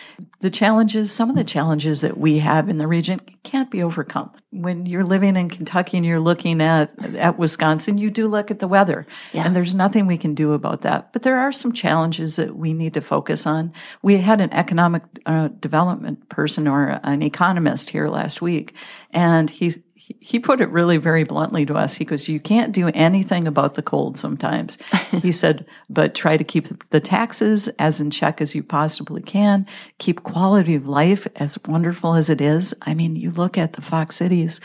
The 0.40 0.50
challenges, 0.50 1.12
some 1.12 1.30
of 1.30 1.36
the 1.36 1.44
challenges 1.44 2.00
that 2.02 2.16
we 2.16 2.38
have 2.38 2.68
in 2.68 2.78
the 2.78 2.86
region 2.86 3.20
can't 3.42 3.70
be 3.70 3.82
overcome. 3.82 4.30
When 4.50 4.86
you're 4.86 5.04
living 5.04 5.36
in 5.36 5.50
Kentucky 5.50 5.96
and 5.96 6.06
you're 6.06 6.20
looking 6.20 6.60
at, 6.60 6.92
at 7.16 7.38
Wisconsin, 7.38 7.98
you 7.98 8.10
do 8.10 8.28
look 8.28 8.50
at 8.50 8.58
the 8.60 8.68
weather. 8.68 9.06
Yes. 9.32 9.46
And 9.46 9.54
there's 9.54 9.74
nothing 9.74 10.06
we 10.06 10.18
can 10.18 10.34
do 10.34 10.52
about 10.52 10.82
that. 10.82 11.12
But 11.12 11.22
there 11.22 11.38
are 11.38 11.52
some 11.52 11.72
challenges 11.72 12.36
that 12.36 12.56
we 12.56 12.72
need 12.72 12.94
to 12.94 13.00
focus 13.00 13.46
on. 13.46 13.72
We 14.02 14.18
had 14.18 14.40
an 14.40 14.52
economic 14.52 15.02
uh, 15.26 15.48
development 15.48 16.28
person 16.28 16.68
or 16.68 17.00
an 17.02 17.22
economist 17.22 17.90
here 17.90 18.08
last 18.08 18.40
week, 18.40 18.74
and 19.10 19.50
he 19.50 19.74
he 20.20 20.38
put 20.38 20.60
it 20.60 20.70
really 20.70 20.98
very 20.98 21.24
bluntly 21.24 21.66
to 21.66 21.74
us. 21.74 21.94
He 21.94 22.04
goes, 22.04 22.28
You 22.28 22.38
can't 22.38 22.72
do 22.72 22.88
anything 22.88 23.48
about 23.48 23.74
the 23.74 23.82
cold 23.82 24.16
sometimes. 24.16 24.78
he 25.10 25.32
said, 25.32 25.66
But 25.88 26.14
try 26.14 26.36
to 26.36 26.44
keep 26.44 26.88
the 26.90 27.00
taxes 27.00 27.68
as 27.78 28.00
in 28.00 28.10
check 28.10 28.40
as 28.40 28.54
you 28.54 28.62
possibly 28.62 29.22
can. 29.22 29.66
Keep 29.98 30.22
quality 30.22 30.74
of 30.74 30.88
life 30.88 31.26
as 31.36 31.58
wonderful 31.66 32.14
as 32.14 32.30
it 32.30 32.40
is. 32.40 32.74
I 32.82 32.94
mean, 32.94 33.16
you 33.16 33.30
look 33.30 33.58
at 33.58 33.72
the 33.72 33.82
Fox 33.82 34.16
cities, 34.16 34.60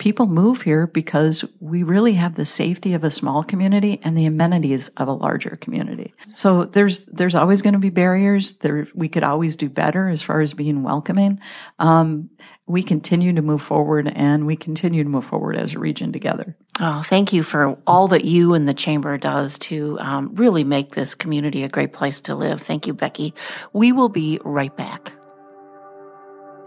people 0.00 0.26
move 0.26 0.62
here 0.62 0.86
because 0.86 1.44
we 1.60 1.82
really 1.82 2.14
have 2.14 2.34
the 2.34 2.44
safety 2.46 2.94
of 2.94 3.04
a 3.04 3.10
small 3.10 3.44
community 3.44 4.00
and 4.02 4.16
the 4.16 4.24
amenities 4.24 4.88
of 4.96 5.06
a 5.06 5.12
larger 5.12 5.58
community. 5.60 6.14
So 6.32 6.64
there's 6.64 7.04
there's 7.06 7.34
always 7.34 7.60
going 7.60 7.74
to 7.74 7.78
be 7.78 7.90
barriers. 7.90 8.54
There 8.54 8.88
we 8.94 9.08
could 9.08 9.22
always 9.22 9.56
do 9.56 9.68
better 9.68 10.08
as 10.08 10.22
far 10.22 10.40
as 10.40 10.54
being 10.54 10.82
welcoming. 10.82 11.38
Um, 11.78 12.30
we 12.70 12.82
continue 12.82 13.32
to 13.34 13.42
move 13.42 13.62
forward, 13.62 14.10
and 14.14 14.46
we 14.46 14.56
continue 14.56 15.02
to 15.02 15.08
move 15.08 15.24
forward 15.24 15.56
as 15.56 15.74
a 15.74 15.78
region 15.78 16.12
together. 16.12 16.56
Oh, 16.78 17.02
thank 17.04 17.32
you 17.32 17.42
for 17.42 17.76
all 17.86 18.08
that 18.08 18.24
you 18.24 18.54
and 18.54 18.68
the 18.68 18.74
chamber 18.74 19.18
does 19.18 19.58
to 19.58 19.98
um, 20.00 20.34
really 20.36 20.64
make 20.64 20.94
this 20.94 21.14
community 21.14 21.62
a 21.64 21.68
great 21.68 21.92
place 21.92 22.22
to 22.22 22.34
live. 22.34 22.62
Thank 22.62 22.86
you, 22.86 22.94
Becky. 22.94 23.34
We 23.72 23.92
will 23.92 24.08
be 24.08 24.40
right 24.44 24.74
back. 24.74 25.12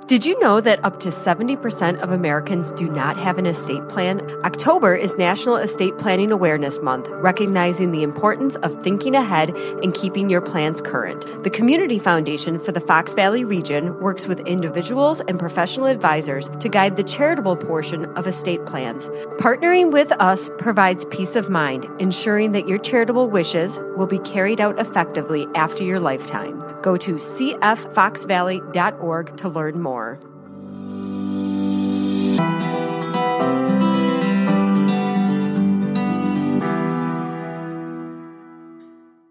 Did 0.08 0.26
you 0.26 0.38
know 0.42 0.60
that 0.60 0.84
up 0.84 1.00
to 1.00 1.10
70% 1.10 2.02
of 2.02 2.12
Americans 2.12 2.74
do 2.74 2.90
not 2.90 3.16
have 3.16 3.38
an 3.38 3.46
estate 3.46 3.88
plan? 3.88 4.20
October 4.44 4.94
is 4.94 5.16
National 5.16 5.56
Estate 5.56 5.98
Planning 5.98 6.30
Awareness 6.30 6.82
Month, 6.82 7.08
recognizing 7.10 7.92
the 7.92 8.04
importance 8.04 8.58
of 8.58 8.84
thinking 8.84 9.16
ahead 9.16 9.52
and 9.82 9.94
keeping 9.94 10.30
your 10.30 10.42
plans 10.42 10.82
current. 10.82 11.26
The 11.46 11.50
Community 11.50 12.00
Foundation 12.00 12.60
for 12.60 12.74
the 12.74 12.82
Fox 12.82 13.14
Valley 13.14 13.46
region 13.46 13.98
works 14.02 14.28
with 14.28 14.42
individuals 14.42 15.22
and 15.22 15.40
professional 15.40 15.88
advisors 15.88 16.50
to 16.60 16.68
guide 16.68 16.98
the 16.98 17.04
charitable 17.04 17.56
portion 17.56 18.06
of 18.18 18.28
estate 18.28 18.66
plans. 18.66 19.08
Partnering 19.38 19.94
with 19.94 20.12
us 20.14 20.50
provides 20.58 21.06
peace 21.06 21.38
of 21.38 21.50
mind, 21.50 21.88
ensuring 22.00 22.52
that 22.52 22.68
your 22.68 22.78
charitable 22.78 23.30
wishes 23.30 23.80
will 23.96 24.08
be 24.08 24.20
carried 24.20 24.60
out 24.60 24.78
effectively 24.82 25.48
after 25.56 25.82
your 25.82 26.02
lifetime. 26.02 26.63
Go 26.84 26.96
to 26.98 27.16
cffoxvalley.org 27.16 29.38
to 29.38 29.50
learn 29.50 29.82
more. 29.82 30.20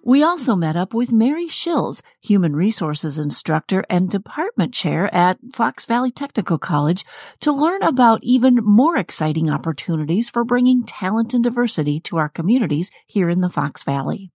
We 0.04 0.22
also 0.22 0.56
met 0.56 0.76
up 0.76 0.92
with 0.92 1.10
Mary 1.10 1.46
Shills, 1.46 2.02
Human 2.20 2.54
Resources 2.54 3.18
Instructor 3.18 3.82
and 3.88 4.10
Department 4.10 4.74
Chair 4.74 5.12
at 5.14 5.38
Fox 5.54 5.84
Valley 5.84 6.10
Technical 6.10 6.58
College, 6.58 7.04
to 7.40 7.50
learn 7.50 7.82
about 7.82 8.22
even 8.22 8.56
more 8.56 8.96
exciting 8.96 9.48
opportunities 9.48 10.28
for 10.28 10.44
bringing 10.44 10.84
talent 10.84 11.34
and 11.34 11.44
diversity 11.44 12.00
to 12.00 12.18
our 12.18 12.28
communities 12.28 12.90
here 13.06 13.30
in 13.30 13.40
the 13.40 13.48
Fox 13.48 13.84
Valley. 13.84 14.32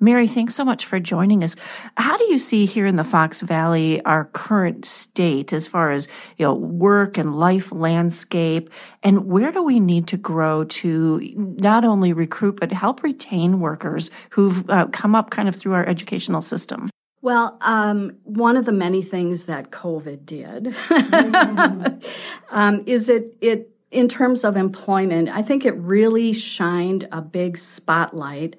Mary, 0.00 0.26
thanks 0.26 0.54
so 0.54 0.64
much 0.64 0.84
for 0.86 0.98
joining 0.98 1.44
us. 1.44 1.54
How 1.96 2.16
do 2.16 2.24
you 2.24 2.38
see 2.38 2.66
here 2.66 2.84
in 2.84 2.96
the 2.96 3.04
Fox 3.04 3.40
Valley 3.40 4.02
our 4.04 4.26
current 4.26 4.84
state 4.84 5.52
as 5.52 5.66
far 5.68 5.92
as 5.92 6.08
you 6.36 6.44
know 6.44 6.54
work 6.54 7.16
and 7.16 7.38
life 7.38 7.70
landscape, 7.70 8.70
and 9.02 9.26
where 9.26 9.52
do 9.52 9.62
we 9.62 9.78
need 9.78 10.08
to 10.08 10.16
grow 10.16 10.64
to 10.64 11.20
not 11.36 11.84
only 11.84 12.12
recruit 12.12 12.58
but 12.58 12.72
help 12.72 13.02
retain 13.02 13.60
workers 13.60 14.10
who've 14.30 14.68
uh, 14.68 14.86
come 14.88 15.14
up 15.14 15.30
kind 15.30 15.48
of 15.48 15.54
through 15.54 15.74
our 15.74 15.86
educational 15.86 16.42
system? 16.42 16.90
Well, 17.22 17.56
um, 17.62 18.18
one 18.24 18.58
of 18.58 18.66
the 18.66 18.72
many 18.72 19.02
things 19.02 19.44
that 19.44 19.70
COVID 19.70 20.26
did 20.26 20.74
um, 22.50 22.82
is 22.84 23.08
it 23.08 23.36
it 23.40 23.70
in 23.90 24.08
terms 24.08 24.42
of 24.44 24.56
employment. 24.56 25.28
I 25.28 25.42
think 25.42 25.64
it 25.64 25.74
really 25.76 26.32
shined 26.32 27.08
a 27.12 27.22
big 27.22 27.56
spotlight 27.56 28.56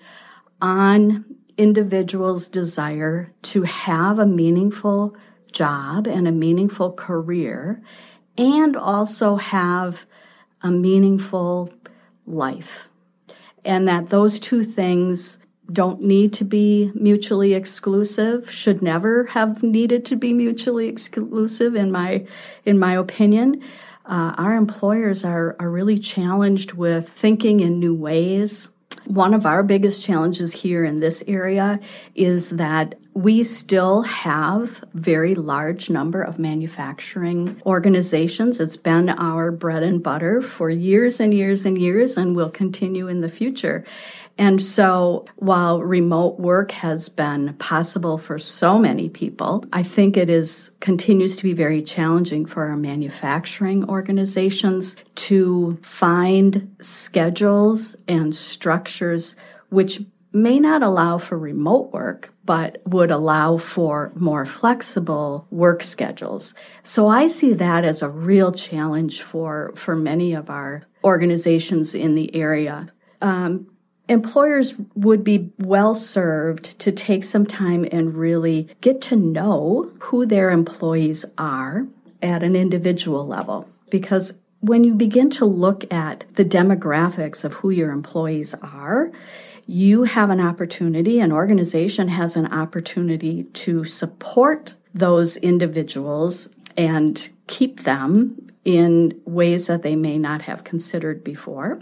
on 0.61 1.25
individuals' 1.57 2.47
desire 2.47 3.31
to 3.41 3.63
have 3.63 4.19
a 4.19 4.25
meaningful 4.25 5.15
job 5.51 6.07
and 6.07 6.27
a 6.27 6.31
meaningful 6.31 6.91
career 6.91 7.81
and 8.37 8.75
also 8.75 9.37
have 9.37 10.05
a 10.61 10.69
meaningful 10.69 11.71
life. 12.25 12.89
And 13.63 13.87
that 13.87 14.09
those 14.09 14.39
two 14.39 14.63
things 14.63 15.39
don't 15.71 16.01
need 16.01 16.33
to 16.33 16.43
be 16.43 16.91
mutually 16.93 17.53
exclusive 17.53 18.51
should 18.51 18.81
never 18.81 19.25
have 19.25 19.63
needed 19.63 20.05
to 20.05 20.15
be 20.15 20.33
mutually 20.33 20.87
exclusive 20.87 21.75
in 21.75 21.91
my 21.91 22.25
in 22.65 22.77
my 22.77 22.93
opinion 22.93 23.63
uh, 24.05 24.35
our 24.37 24.53
employers 24.53 25.25
are, 25.25 25.55
are 25.59 25.71
really 25.71 25.97
challenged 25.97 26.73
with 26.73 27.09
thinking 27.09 27.61
in 27.61 27.79
new 27.79 27.95
ways 27.95 28.71
one 29.05 29.33
of 29.33 29.45
our 29.45 29.63
biggest 29.63 30.03
challenges 30.03 30.53
here 30.53 30.83
in 30.83 30.99
this 30.99 31.23
area 31.27 31.79
is 32.15 32.51
that 32.51 32.95
we 33.13 33.43
still 33.43 34.01
have 34.01 34.83
very 34.93 35.35
large 35.35 35.89
number 35.89 36.21
of 36.21 36.37
manufacturing 36.37 37.61
organizations. 37.65 38.59
It's 38.59 38.77
been 38.77 39.09
our 39.09 39.51
bread 39.51 39.83
and 39.83 40.03
butter 40.03 40.41
for 40.41 40.69
years 40.69 41.19
and 41.19 41.33
years 41.33 41.65
and 41.65 41.77
years 41.77 42.17
and 42.17 42.35
will 42.35 42.49
continue 42.49 43.07
in 43.07 43.21
the 43.21 43.29
future. 43.29 43.85
And 44.37 44.61
so 44.61 45.25
while 45.37 45.81
remote 45.81 46.39
work 46.39 46.71
has 46.71 47.07
been 47.07 47.53
possible 47.53 48.17
for 48.17 48.37
so 48.37 48.77
many 48.77 49.07
people, 49.07 49.63
I 49.71 49.81
think 49.83 50.17
it 50.17 50.29
is 50.29 50.71
continues 50.81 51.37
to 51.37 51.43
be 51.43 51.53
very 51.53 51.81
challenging 51.81 52.45
for 52.45 52.65
our 52.65 52.75
manufacturing 52.75 53.89
organizations 53.89 54.97
to 55.15 55.77
find 55.81 56.75
schedules 56.81 57.95
and 58.07 58.35
structures 58.35 59.35
which 59.69 60.01
may 60.33 60.59
not 60.59 60.83
allow 60.83 61.17
for 61.17 61.39
remote 61.39 61.93
work, 61.93 62.33
but 62.43 62.81
would 62.85 63.09
allow 63.09 63.55
for 63.55 64.11
more 64.15 64.45
flexible 64.45 65.47
work 65.49 65.81
schedules. 65.81 66.53
So 66.83 67.07
I 67.07 67.27
see 67.27 67.53
that 67.53 67.85
as 67.85 68.01
a 68.01 68.09
real 68.09 68.51
challenge 68.51 69.21
for, 69.21 69.71
for 69.77 69.95
many 69.95 70.33
of 70.33 70.49
our 70.49 70.83
organizations 71.05 71.95
in 71.95 72.15
the 72.15 72.35
area. 72.35 72.91
Um, 73.21 73.67
employers 74.07 74.73
would 74.95 75.23
be 75.23 75.51
well 75.57 75.95
served 75.95 76.77
to 76.79 76.91
take 76.91 77.23
some 77.23 77.45
time 77.45 77.87
and 77.91 78.15
really 78.15 78.67
get 78.81 79.01
to 79.01 79.15
know 79.15 79.91
who 79.99 80.25
their 80.25 80.51
employees 80.51 81.25
are 81.37 81.87
at 82.21 82.43
an 82.43 82.55
individual 82.55 83.25
level. 83.25 83.67
Because 83.89 84.33
when 84.59 84.83
you 84.83 84.93
begin 84.93 85.29
to 85.29 85.45
look 85.45 85.91
at 85.93 86.25
the 86.35 86.45
demographics 86.45 87.43
of 87.43 87.53
who 87.53 87.69
your 87.69 87.91
employees 87.91 88.55
are, 88.61 89.11
you 89.67 90.03
have 90.03 90.29
an 90.29 90.39
opportunity, 90.39 91.19
an 91.19 91.31
organization 91.31 92.07
has 92.07 92.35
an 92.35 92.47
opportunity 92.47 93.43
to 93.43 93.83
support 93.83 94.73
those 94.93 95.37
individuals 95.37 96.49
and 96.77 97.29
keep 97.47 97.83
them 97.83 98.51
in 98.63 99.19
ways 99.25 99.67
that 99.67 99.83
they 99.83 99.95
may 99.95 100.17
not 100.17 100.41
have 100.43 100.63
considered 100.63 101.23
before. 101.23 101.81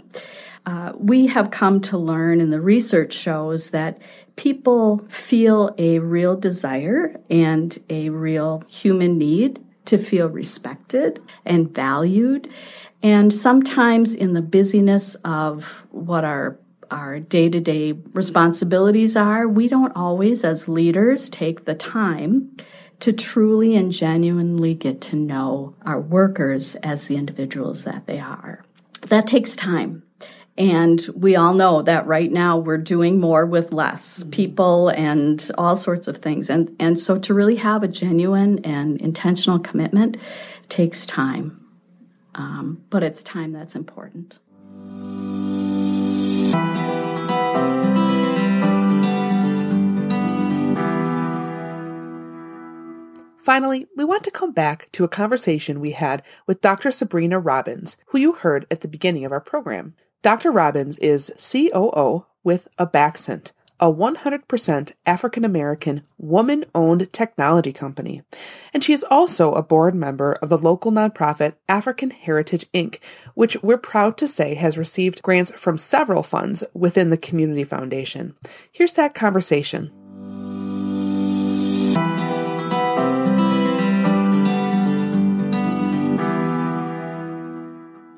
Uh, 0.66 0.92
we 0.96 1.26
have 1.26 1.50
come 1.50 1.80
to 1.80 1.98
learn, 1.98 2.40
and 2.40 2.52
the 2.52 2.60
research 2.60 3.12
shows 3.12 3.70
that 3.70 3.98
people 4.36 5.04
feel 5.08 5.74
a 5.76 5.98
real 5.98 6.36
desire 6.36 7.20
and 7.28 7.78
a 7.90 8.08
real 8.08 8.62
human 8.68 9.18
need 9.18 9.62
to 9.84 9.98
feel 9.98 10.28
respected 10.28 11.20
and 11.44 11.74
valued. 11.74 12.48
And 13.02 13.34
sometimes, 13.34 14.14
in 14.14 14.32
the 14.32 14.42
busyness 14.42 15.14
of 15.24 15.84
what 15.90 16.24
our 16.24 16.58
our 16.90 17.18
day 17.18 17.48
to 17.48 17.60
day 17.60 17.92
responsibilities 18.12 19.16
are, 19.16 19.48
we 19.48 19.68
don't 19.68 19.94
always, 19.96 20.44
as 20.44 20.68
leaders, 20.68 21.28
take 21.28 21.64
the 21.64 21.74
time 21.74 22.56
to 23.00 23.12
truly 23.12 23.76
and 23.76 23.90
genuinely 23.90 24.74
get 24.74 25.00
to 25.02 25.16
know 25.16 25.74
our 25.84 26.00
workers 26.00 26.74
as 26.76 27.06
the 27.06 27.16
individuals 27.16 27.84
that 27.84 28.06
they 28.06 28.20
are. 28.20 28.64
That 29.08 29.26
takes 29.26 29.56
time. 29.56 30.02
And 30.56 31.04
we 31.16 31.34
all 31.34 31.54
know 31.54 31.82
that 31.82 32.06
right 32.06 32.30
now 32.30 32.58
we're 32.58 32.78
doing 32.78 33.18
more 33.18 33.44
with 33.44 33.72
less 33.72 34.20
mm-hmm. 34.20 34.30
people 34.30 34.88
and 34.90 35.50
all 35.58 35.74
sorts 35.74 36.06
of 36.06 36.18
things. 36.18 36.48
And, 36.48 36.74
and 36.78 36.98
so 36.98 37.18
to 37.18 37.34
really 37.34 37.56
have 37.56 37.82
a 37.82 37.88
genuine 37.88 38.64
and 38.64 39.00
intentional 39.00 39.58
commitment 39.58 40.16
takes 40.68 41.06
time. 41.06 41.60
Um, 42.36 42.84
but 42.90 43.02
it's 43.02 43.22
time 43.22 43.52
that's 43.52 43.74
important. 43.74 44.38
Finally, 53.44 53.86
we 53.94 54.04
want 54.06 54.24
to 54.24 54.30
come 54.30 54.52
back 54.52 54.88
to 54.92 55.04
a 55.04 55.08
conversation 55.08 55.78
we 55.78 55.90
had 55.90 56.22
with 56.46 56.62
Dr. 56.62 56.90
Sabrina 56.90 57.38
Robbins, 57.38 57.98
who 58.06 58.18
you 58.18 58.32
heard 58.32 58.66
at 58.70 58.80
the 58.80 58.88
beginning 58.88 59.26
of 59.26 59.32
our 59.32 59.40
program. 59.40 59.94
Dr. 60.24 60.50
Robbins 60.50 60.96
is 61.00 61.30
COO 61.36 62.24
with 62.42 62.66
Abaxent, 62.78 63.52
a 63.78 63.92
100% 63.92 64.92
African 65.04 65.44
American 65.44 66.00
woman 66.16 66.64
owned 66.74 67.12
technology 67.12 67.74
company. 67.74 68.22
And 68.72 68.82
she 68.82 68.94
is 68.94 69.04
also 69.10 69.52
a 69.52 69.62
board 69.62 69.94
member 69.94 70.32
of 70.32 70.48
the 70.48 70.56
local 70.56 70.90
nonprofit 70.90 71.56
African 71.68 72.08
Heritage 72.08 72.64
Inc., 72.72 73.00
which 73.34 73.62
we're 73.62 73.76
proud 73.76 74.16
to 74.16 74.26
say 74.26 74.54
has 74.54 74.78
received 74.78 75.20
grants 75.20 75.52
from 75.60 75.76
several 75.76 76.22
funds 76.22 76.64
within 76.72 77.10
the 77.10 77.18
Community 77.18 77.64
Foundation. 77.64 78.34
Here's 78.72 78.94
that 78.94 79.12
conversation. 79.12 79.92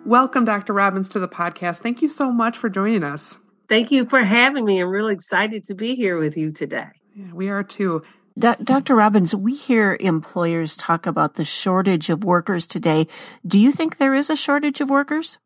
Welcome, 0.06 0.44
Dr. 0.44 0.72
Robbins, 0.72 1.08
to 1.08 1.18
the 1.18 1.26
podcast. 1.26 1.78
Thank 1.80 2.00
you 2.00 2.08
so 2.08 2.30
much 2.30 2.56
for 2.56 2.68
joining 2.68 3.02
us. 3.02 3.38
Thank 3.68 3.90
you 3.90 4.06
for 4.06 4.22
having 4.22 4.64
me. 4.64 4.78
I'm 4.78 4.88
really 4.88 5.12
excited 5.12 5.64
to 5.64 5.74
be 5.74 5.96
here 5.96 6.16
with 6.16 6.36
you 6.36 6.52
today. 6.52 6.86
Yeah, 7.16 7.32
we 7.32 7.48
are 7.48 7.64
too. 7.64 8.02
D- 8.38 8.54
Dr. 8.62 8.94
Robbins, 8.94 9.34
we 9.34 9.56
hear 9.56 9.96
employers 9.98 10.76
talk 10.76 11.08
about 11.08 11.34
the 11.34 11.44
shortage 11.44 12.08
of 12.08 12.22
workers 12.22 12.68
today. 12.68 13.08
Do 13.44 13.58
you 13.58 13.72
think 13.72 13.96
there 13.96 14.14
is 14.14 14.30
a 14.30 14.36
shortage 14.36 14.80
of 14.80 14.90
workers? 14.90 15.38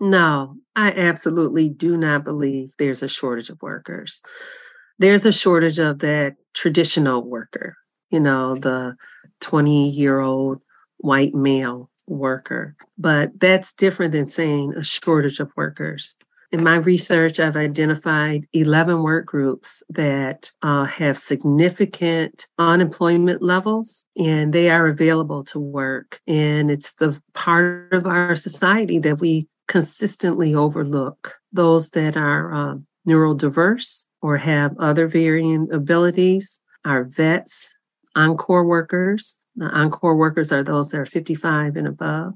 No, 0.00 0.56
I 0.74 0.90
absolutely 0.90 1.68
do 1.68 1.96
not 1.96 2.24
believe 2.24 2.74
there's 2.78 3.04
a 3.04 3.08
shortage 3.08 3.50
of 3.50 3.62
workers. 3.62 4.20
There's 4.98 5.26
a 5.26 5.32
shortage 5.32 5.78
of 5.78 6.00
that 6.00 6.34
traditional 6.54 7.22
worker, 7.22 7.76
you 8.10 8.18
know, 8.18 8.56
the 8.56 8.96
20 9.42 9.90
year 9.90 10.18
old 10.18 10.60
white 10.98 11.36
male 11.36 11.88
worker. 12.06 12.76
But 12.98 13.38
that's 13.38 13.72
different 13.72 14.12
than 14.12 14.28
saying 14.28 14.74
a 14.74 14.84
shortage 14.84 15.40
of 15.40 15.50
workers. 15.56 16.16
In 16.52 16.62
my 16.62 16.76
research, 16.76 17.40
I've 17.40 17.56
identified 17.56 18.46
11 18.52 19.02
work 19.02 19.24
groups 19.24 19.82
that 19.88 20.52
uh, 20.60 20.84
have 20.84 21.16
significant 21.16 22.46
unemployment 22.58 23.40
levels 23.40 24.04
and 24.18 24.52
they 24.52 24.68
are 24.68 24.86
available 24.86 25.44
to 25.44 25.58
work. 25.58 26.20
And 26.26 26.70
it's 26.70 26.92
the 26.92 27.18
part 27.32 27.90
of 27.94 28.06
our 28.06 28.36
society 28.36 28.98
that 28.98 29.18
we 29.18 29.48
consistently 29.66 30.54
overlook. 30.54 31.32
Those 31.52 31.88
that 31.90 32.18
are 32.18 32.52
uh, 32.52 32.74
neurodiverse 33.08 34.06
or 34.20 34.36
have 34.36 34.76
other 34.78 35.06
varying 35.08 35.68
abilities, 35.72 36.60
our 36.84 37.04
vets, 37.04 37.72
encore 38.14 38.64
workers, 38.66 39.38
the 39.56 39.66
encore 39.66 40.16
workers 40.16 40.52
are 40.52 40.62
those 40.62 40.90
that 40.90 40.98
are 40.98 41.06
55 41.06 41.76
and 41.76 41.86
above. 41.86 42.34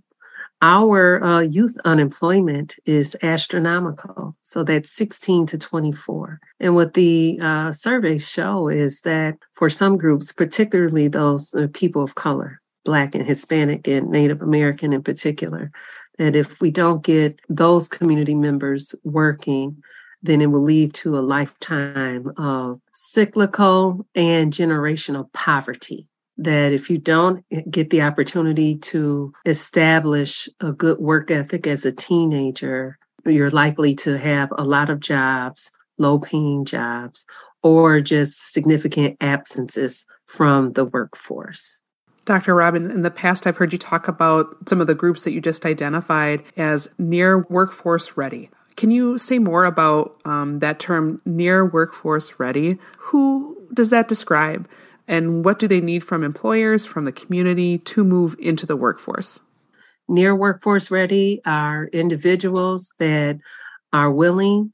Our 0.62 1.22
uh, 1.22 1.40
youth 1.40 1.76
unemployment 1.84 2.76
is 2.86 3.16
astronomical. 3.22 4.36
So 4.42 4.64
that's 4.64 4.90
16 4.90 5.46
to 5.46 5.58
24. 5.58 6.40
And 6.60 6.74
what 6.74 6.94
the 6.94 7.38
uh, 7.42 7.72
surveys 7.72 8.26
show 8.26 8.68
is 8.68 9.02
that 9.02 9.36
for 9.52 9.68
some 9.68 9.98
groups, 9.98 10.32
particularly 10.32 11.08
those 11.08 11.54
uh, 11.54 11.68
people 11.74 12.02
of 12.02 12.14
color, 12.14 12.60
Black 12.84 13.14
and 13.14 13.26
Hispanic 13.26 13.86
and 13.86 14.08
Native 14.08 14.40
American 14.40 14.94
in 14.94 15.02
particular, 15.02 15.70
that 16.18 16.34
if 16.34 16.58
we 16.60 16.70
don't 16.70 17.04
get 17.04 17.38
those 17.50 17.86
community 17.86 18.34
members 18.34 18.94
working, 19.04 19.76
then 20.22 20.40
it 20.40 20.46
will 20.46 20.62
lead 20.62 20.94
to 20.94 21.18
a 21.18 21.20
lifetime 21.20 22.32
of 22.38 22.80
cyclical 22.94 24.06
and 24.14 24.54
generational 24.54 25.30
poverty 25.34 26.08
that 26.38 26.72
if 26.72 26.90
you 26.90 26.98
don't 26.98 27.44
get 27.70 27.90
the 27.90 28.02
opportunity 28.02 28.76
to 28.76 29.32
establish 29.44 30.48
a 30.60 30.72
good 30.72 30.98
work 30.98 31.30
ethic 31.30 31.66
as 31.66 31.84
a 31.84 31.92
teenager, 31.92 32.98
you're 33.24 33.50
likely 33.50 33.94
to 33.96 34.18
have 34.18 34.50
a 34.56 34.64
lot 34.64 34.90
of 34.90 35.00
jobs, 35.00 35.70
low 35.98 36.18
paying 36.18 36.64
jobs, 36.64 37.24
or 37.62 38.00
just 38.00 38.52
significant 38.52 39.16
absences 39.20 40.06
from 40.26 40.72
the 40.74 40.84
workforce. 40.84 41.80
Dr. 42.24 42.54
Robbins, 42.54 42.92
in 42.92 43.02
the 43.02 43.10
past, 43.10 43.46
I've 43.46 43.56
heard 43.56 43.72
you 43.72 43.78
talk 43.78 44.08
about 44.08 44.68
some 44.68 44.80
of 44.80 44.88
the 44.88 44.94
groups 44.94 45.24
that 45.24 45.32
you 45.32 45.40
just 45.40 45.64
identified 45.64 46.42
as 46.56 46.88
near 46.98 47.46
workforce 47.48 48.16
ready. 48.16 48.50
Can 48.76 48.90
you 48.90 49.16
say 49.16 49.38
more 49.38 49.64
about 49.64 50.20
um, 50.24 50.58
that 50.58 50.78
term, 50.78 51.22
near 51.24 51.64
workforce 51.64 52.38
ready? 52.38 52.78
Who 52.98 53.56
does 53.72 53.90
that 53.90 54.08
describe? 54.08 54.68
And 55.08 55.44
what 55.44 55.58
do 55.58 55.68
they 55.68 55.80
need 55.80 56.04
from 56.04 56.24
employers, 56.24 56.84
from 56.84 57.04
the 57.04 57.12
community 57.12 57.78
to 57.78 58.04
move 58.04 58.36
into 58.38 58.66
the 58.66 58.76
workforce? 58.76 59.40
Near 60.08 60.34
workforce 60.34 60.90
ready 60.90 61.40
are 61.44 61.86
individuals 61.92 62.94
that 62.98 63.38
are 63.92 64.10
willing, 64.10 64.72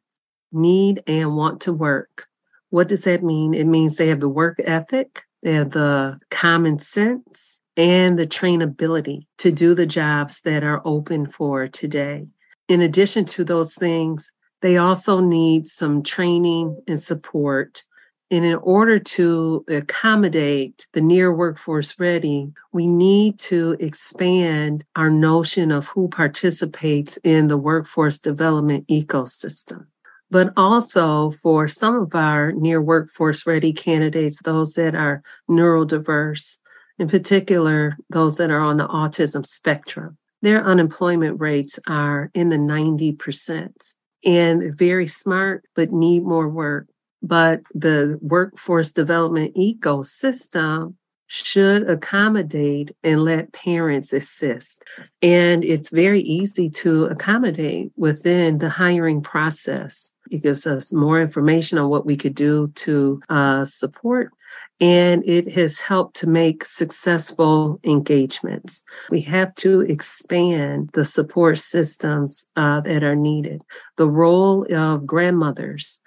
need, 0.53 1.03
and 1.07 1.37
want 1.37 1.61
to 1.63 1.73
work. 1.73 2.27
What 2.71 2.89
does 2.89 3.05
that 3.05 3.23
mean? 3.23 3.55
It 3.55 3.67
means 3.67 3.97
they 3.97 4.09
have 4.09 4.21
the 4.21 4.29
work 4.29 4.59
ethic, 4.65 5.23
they 5.43 5.55
have 5.55 5.71
the 5.71 6.19
common 6.31 6.79
sense, 6.79 7.61
and 7.77 8.19
the 8.19 8.27
trainability 8.27 9.27
to 9.39 9.51
do 9.51 9.75
the 9.75 9.87
jobs 9.87 10.43
that 10.43 10.63
are 10.65 10.83
open 10.85 11.27
for 11.27 11.69
today. 11.69 12.27
In 12.69 12.81
addition 12.81 13.25
to 13.27 13.45
those 13.45 13.75
things, 13.75 14.31
they 14.61 14.77
also 14.77 15.21
need 15.21 15.69
some 15.69 16.03
training 16.03 16.81
and 16.87 17.03
support 17.03 17.85
and 18.33 18.47
in 18.47 18.55
order 18.55 18.99
to 18.99 19.63
accommodate 19.69 20.87
the 20.95 21.03
near 21.03 21.35
workforce 21.35 22.01
ready, 22.01 22.51
we 22.73 22.87
need 22.87 23.39
to 23.39 23.77
expand 23.79 24.85
our 24.97 25.11
notion 25.11 25.71
of 25.71 25.87
who 25.89 26.09
participates 26.09 27.19
in 27.25 27.49
the 27.49 27.59
workforce 27.59 28.19
development 28.19 28.89
ecosystem. 28.89 29.85
But 30.31 30.51
also 30.57 31.33
for 31.43 31.69
some 31.69 31.95
of 31.95 32.15
our 32.15 32.53
near 32.53 32.81
workforce 32.81 33.47
ready 33.47 33.71
candidates, 33.71 34.41
those 34.41 34.73
that 34.75 34.95
are 34.95 35.23
neurodiverse, 35.51 36.57
in 36.99 37.09
particular, 37.09 37.99
those 38.09 38.39
that 38.39 38.51
are 38.51 38.63
on 38.63 38.79
the 38.79 38.89
autism 38.89 39.45
spectrum, 39.45 40.17
their 40.41 40.65
unemployment 40.65 41.39
rates 41.39 41.79
are 41.87 42.31
in 42.33 42.49
the 42.49 42.57
90% 42.57 43.95
and 44.25 44.75
very 44.75 45.07
smart, 45.07 45.65
but 45.75 45.93
need 45.93 46.23
more 46.23 46.49
work 46.49 46.87
but 47.23 47.61
the 47.75 48.19
workforce 48.21 48.93
development 48.93 49.55
ecosystem 49.55 50.95
should 51.29 51.89
accommodate 51.89 52.91
and 53.03 53.25
let 53.25 53.53
parents 53.53 54.13
assist. 54.13 54.83
And 55.23 55.65
it's 55.65 55.89
very 55.89 56.21
easy 56.21 56.69
to 56.69 57.07
accommodate 57.07 57.91
within 57.97 58.59
the 58.59 58.69
hiring 58.69 59.23
process. 59.23 60.13
It 60.31 60.43
gives 60.43 60.67
us 60.67 60.93
more 60.93 61.19
information 61.23 61.79
on 61.79 61.89
what 61.89 62.05
we 62.05 62.19
could 62.19 62.35
do 62.35 62.67
to 62.67 63.23
uh, 63.31 63.65
support. 63.65 64.31
And 64.79 65.27
it 65.27 65.51
has 65.53 65.81
helped 65.81 66.17
to 66.17 66.29
make 66.29 66.67
successful 66.67 67.81
engagements. 67.83 68.83
We 69.09 69.23
have 69.23 69.55
to 69.57 69.81
expand 69.81 70.91
the 70.93 71.07
support 71.07 71.59
systems 71.61 72.45
uh, 72.57 72.83
that 72.83 73.03
are 73.05 73.17
needed. 73.17 73.63
The 73.97 74.11
role 74.11 74.67
of 74.75 75.07
grandmothers 75.07 76.03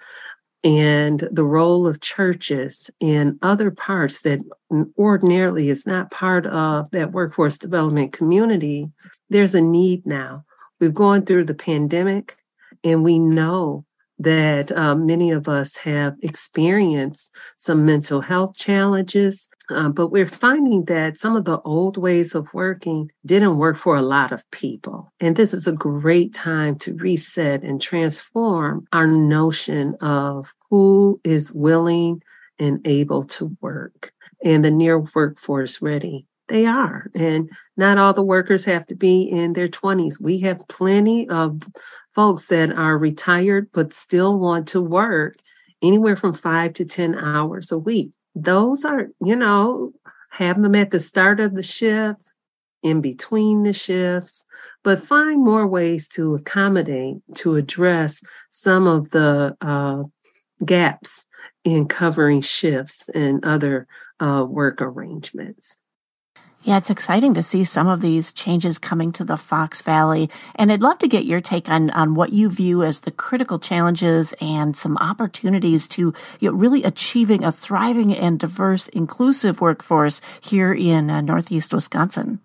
and 0.64 1.28
the 1.30 1.44
role 1.44 1.86
of 1.86 2.00
churches 2.00 2.90
in 3.00 3.38
other 3.42 3.70
parts 3.70 4.22
that 4.22 4.40
ordinarily 4.98 5.68
is 5.68 5.86
not 5.86 6.10
part 6.10 6.46
of 6.46 6.90
that 6.90 7.12
workforce 7.12 7.58
development 7.58 8.12
community, 8.12 8.90
there's 9.30 9.54
a 9.54 9.60
need 9.60 10.04
now. 10.06 10.44
We've 10.80 10.94
gone 10.94 11.24
through 11.24 11.44
the 11.44 11.54
pandemic 11.54 12.36
and 12.82 13.04
we 13.04 13.18
know 13.18 13.84
that 14.18 14.72
uh, 14.72 14.94
many 14.94 15.30
of 15.30 15.48
us 15.48 15.76
have 15.76 16.14
experienced 16.22 17.34
some 17.58 17.84
mental 17.84 18.20
health 18.20 18.56
challenges, 18.56 19.48
uh, 19.70 19.88
but 19.88 20.08
we're 20.08 20.26
finding 20.26 20.84
that 20.84 21.18
some 21.18 21.36
of 21.36 21.44
the 21.44 21.60
old 21.62 21.96
ways 21.96 22.34
of 22.34 22.52
working 22.54 23.10
didn't 23.24 23.58
work 23.58 23.76
for 23.76 23.96
a 23.96 24.02
lot 24.02 24.32
of 24.32 24.48
people. 24.50 25.12
And 25.20 25.36
this 25.36 25.52
is 25.52 25.66
a 25.66 25.72
great 25.72 26.32
time 26.32 26.76
to 26.76 26.94
reset 26.94 27.62
and 27.62 27.80
transform 27.80 28.86
our 28.92 29.06
notion 29.06 29.96
of 30.00 30.54
who 30.70 31.20
is 31.24 31.52
willing 31.52 32.22
and 32.58 32.86
able 32.86 33.24
to 33.24 33.56
work 33.60 34.12
and 34.44 34.64
the 34.64 34.70
near 34.70 35.00
workforce 35.14 35.82
ready. 35.82 36.26
They 36.48 36.66
are. 36.66 37.10
And 37.14 37.50
not 37.76 37.98
all 37.98 38.12
the 38.12 38.22
workers 38.22 38.64
have 38.66 38.86
to 38.86 38.94
be 38.94 39.22
in 39.22 39.54
their 39.54 39.68
20s. 39.68 40.20
We 40.20 40.38
have 40.40 40.66
plenty 40.68 41.28
of 41.28 41.60
folks 42.14 42.46
that 42.46 42.70
are 42.72 42.96
retired 42.96 43.68
but 43.72 43.92
still 43.92 44.38
want 44.38 44.68
to 44.68 44.80
work 44.80 45.36
anywhere 45.82 46.16
from 46.16 46.32
five 46.32 46.72
to 46.74 46.84
10 46.84 47.18
hours 47.18 47.72
a 47.72 47.78
week. 47.78 48.10
Those 48.36 48.84
are, 48.84 49.08
you 49.20 49.34
know, 49.34 49.92
have 50.30 50.60
them 50.60 50.74
at 50.74 50.90
the 50.90 51.00
start 51.00 51.40
of 51.40 51.54
the 51.54 51.62
shift, 51.62 52.20
in 52.82 53.00
between 53.00 53.64
the 53.64 53.72
shifts, 53.72 54.44
but 54.84 55.00
find 55.00 55.42
more 55.42 55.66
ways 55.66 56.06
to 56.06 56.36
accommodate, 56.36 57.16
to 57.34 57.56
address 57.56 58.22
some 58.50 58.86
of 58.86 59.10
the 59.10 59.56
uh, 59.60 60.04
gaps 60.64 61.26
in 61.64 61.86
covering 61.86 62.40
shifts 62.42 63.08
and 63.14 63.44
other 63.44 63.88
uh, 64.20 64.44
work 64.48 64.80
arrangements. 64.80 65.80
Yeah, 66.66 66.78
it's 66.78 66.90
exciting 66.90 67.34
to 67.34 67.44
see 67.44 67.62
some 67.62 67.86
of 67.86 68.00
these 68.00 68.32
changes 68.32 68.76
coming 68.76 69.12
to 69.12 69.22
the 69.22 69.36
Fox 69.36 69.82
Valley. 69.82 70.28
And 70.56 70.72
I'd 70.72 70.82
love 70.82 70.98
to 70.98 71.06
get 71.06 71.24
your 71.24 71.40
take 71.40 71.68
on, 71.68 71.90
on 71.90 72.14
what 72.14 72.32
you 72.32 72.48
view 72.48 72.82
as 72.82 72.98
the 72.98 73.12
critical 73.12 73.60
challenges 73.60 74.34
and 74.40 74.76
some 74.76 74.96
opportunities 74.96 75.86
to 75.86 76.12
you 76.40 76.50
know, 76.50 76.56
really 76.56 76.82
achieving 76.82 77.44
a 77.44 77.52
thriving 77.52 78.12
and 78.12 78.40
diverse, 78.40 78.88
inclusive 78.88 79.60
workforce 79.60 80.20
here 80.40 80.74
in 80.74 81.08
uh, 81.08 81.20
Northeast 81.20 81.72
Wisconsin. 81.72 82.40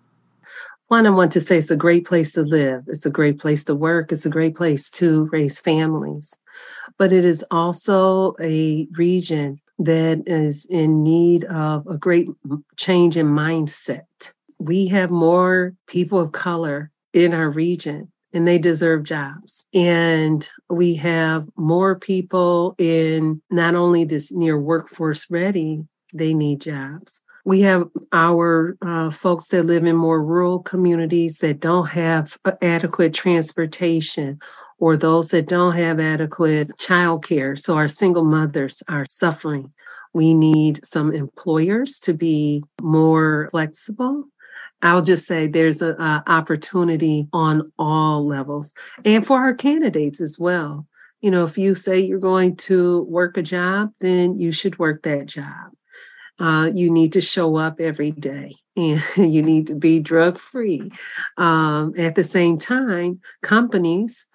One, 0.86 1.04
I 1.04 1.10
want 1.10 1.32
to 1.32 1.40
say 1.40 1.58
it's 1.58 1.72
a 1.72 1.76
great 1.76 2.06
place 2.06 2.30
to 2.34 2.42
live. 2.42 2.84
It's 2.86 3.04
a 3.04 3.10
great 3.10 3.40
place 3.40 3.64
to 3.64 3.74
work. 3.74 4.12
It's 4.12 4.24
a 4.24 4.30
great 4.30 4.54
place 4.54 4.88
to 4.90 5.28
raise 5.32 5.58
families. 5.58 6.32
But 6.96 7.12
it 7.12 7.24
is 7.24 7.44
also 7.50 8.36
a 8.40 8.86
region 8.92 9.61
that 9.84 10.22
is 10.26 10.66
in 10.66 11.02
need 11.02 11.44
of 11.44 11.86
a 11.86 11.96
great 11.96 12.28
change 12.76 13.16
in 13.16 13.26
mindset. 13.26 14.32
We 14.58 14.86
have 14.88 15.10
more 15.10 15.74
people 15.86 16.20
of 16.20 16.32
color 16.32 16.90
in 17.12 17.34
our 17.34 17.50
region 17.50 18.10
and 18.32 18.46
they 18.46 18.58
deserve 18.58 19.02
jobs. 19.02 19.66
And 19.74 20.48
we 20.70 20.94
have 20.96 21.46
more 21.56 21.98
people 21.98 22.74
in 22.78 23.42
not 23.50 23.74
only 23.74 24.04
this 24.04 24.32
near 24.32 24.58
workforce 24.58 25.30
ready, 25.30 25.84
they 26.14 26.32
need 26.32 26.60
jobs. 26.60 27.20
We 27.44 27.62
have 27.62 27.88
our 28.12 28.76
uh, 28.82 29.10
folks 29.10 29.48
that 29.48 29.64
live 29.64 29.84
in 29.84 29.96
more 29.96 30.22
rural 30.22 30.60
communities 30.60 31.38
that 31.38 31.58
don't 31.58 31.88
have 31.88 32.38
adequate 32.62 33.14
transportation 33.14 34.38
or 34.82 34.96
those 34.96 35.30
that 35.30 35.46
don't 35.46 35.76
have 35.76 36.00
adequate 36.00 36.68
childcare. 36.76 37.56
So 37.56 37.76
our 37.76 37.86
single 37.86 38.24
mothers 38.24 38.82
are 38.88 39.06
suffering. 39.08 39.72
We 40.12 40.34
need 40.34 40.84
some 40.84 41.12
employers 41.12 42.00
to 42.00 42.12
be 42.12 42.64
more 42.80 43.46
flexible. 43.52 44.24
I'll 44.82 45.00
just 45.00 45.24
say 45.24 45.46
there's 45.46 45.82
an 45.82 45.94
opportunity 46.26 47.28
on 47.32 47.70
all 47.78 48.26
levels 48.26 48.74
and 49.04 49.24
for 49.24 49.38
our 49.38 49.54
candidates 49.54 50.20
as 50.20 50.36
well. 50.36 50.88
You 51.20 51.30
know, 51.30 51.44
if 51.44 51.56
you 51.56 51.74
say 51.74 52.00
you're 52.00 52.18
going 52.18 52.56
to 52.56 53.02
work 53.02 53.36
a 53.36 53.42
job, 53.42 53.92
then 54.00 54.34
you 54.34 54.50
should 54.50 54.80
work 54.80 55.04
that 55.04 55.26
job. 55.26 55.70
Uh, 56.40 56.70
you 56.74 56.90
need 56.90 57.12
to 57.12 57.20
show 57.20 57.54
up 57.54 57.78
every 57.78 58.10
day 58.10 58.52
and 58.76 59.00
you 59.16 59.42
need 59.42 59.68
to 59.68 59.76
be 59.76 60.00
drug 60.00 60.38
free. 60.38 60.90
Um, 61.36 61.94
at 61.96 62.16
the 62.16 62.24
same 62.24 62.58
time, 62.58 63.20
companies 63.42 64.26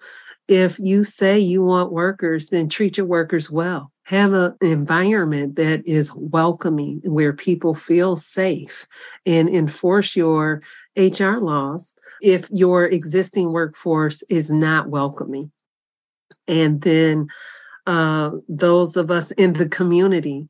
if 0.48 0.78
you 0.78 1.04
say 1.04 1.38
you 1.38 1.62
want 1.62 1.92
workers, 1.92 2.48
then 2.48 2.68
treat 2.68 2.96
your 2.96 3.06
workers 3.06 3.50
well. 3.50 3.92
Have 4.04 4.32
an 4.32 4.56
environment 4.62 5.56
that 5.56 5.86
is 5.86 6.14
welcoming 6.14 7.02
where 7.04 7.34
people 7.34 7.74
feel 7.74 8.16
safe 8.16 8.86
and 9.26 9.48
enforce 9.50 10.16
your 10.16 10.62
HR 10.96 11.36
laws 11.36 11.94
if 12.22 12.50
your 12.50 12.86
existing 12.86 13.52
workforce 13.52 14.22
is 14.30 14.50
not 14.50 14.88
welcoming. 14.88 15.52
And 16.48 16.80
then 16.80 17.28
uh, 17.86 18.30
those 18.48 18.96
of 18.96 19.10
us 19.10 19.30
in 19.32 19.52
the 19.52 19.68
community 19.68 20.48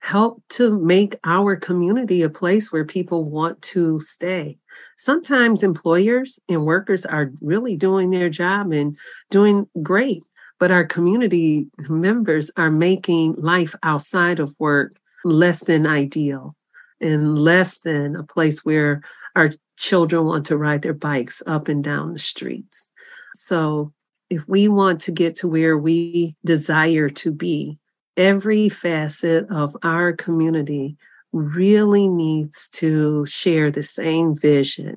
help 0.00 0.42
to 0.48 0.76
make 0.80 1.14
our 1.22 1.54
community 1.54 2.22
a 2.22 2.28
place 2.28 2.72
where 2.72 2.84
people 2.84 3.24
want 3.24 3.62
to 3.62 4.00
stay 4.00 4.58
sometimes 5.02 5.64
employers 5.64 6.38
and 6.48 6.64
workers 6.64 7.04
are 7.04 7.32
really 7.40 7.76
doing 7.76 8.10
their 8.10 8.28
job 8.28 8.72
and 8.72 8.96
doing 9.30 9.66
great, 9.82 10.22
but 10.60 10.70
our 10.70 10.84
community 10.84 11.66
members 11.88 12.52
are 12.56 12.70
making 12.70 13.34
life 13.34 13.74
outside 13.82 14.38
of 14.38 14.54
work 14.60 14.92
less 15.24 15.64
than 15.64 15.88
ideal 15.88 16.54
and 17.00 17.36
less 17.36 17.78
than 17.78 18.14
a 18.14 18.22
place 18.22 18.64
where 18.64 19.02
our 19.34 19.50
children 19.76 20.24
want 20.24 20.46
to 20.46 20.56
ride 20.56 20.82
their 20.82 20.94
bikes 20.94 21.42
up 21.48 21.66
and 21.66 21.82
down 21.82 22.12
the 22.12 22.18
streets. 22.20 22.92
So, 23.34 23.92
if 24.30 24.46
we 24.46 24.68
want 24.68 25.00
to 25.02 25.12
get 25.12 25.34
to 25.36 25.48
where 25.48 25.76
we 25.76 26.36
desire 26.44 27.08
to 27.10 27.32
be, 27.32 27.78
every 28.16 28.68
facet 28.68 29.50
of 29.50 29.76
our 29.82 30.12
community 30.12 30.96
really 31.32 32.08
needs 32.08 32.68
to 32.68 33.26
share 33.26 33.70
the 33.70 33.82
same 33.82 34.36
vision 34.36 34.96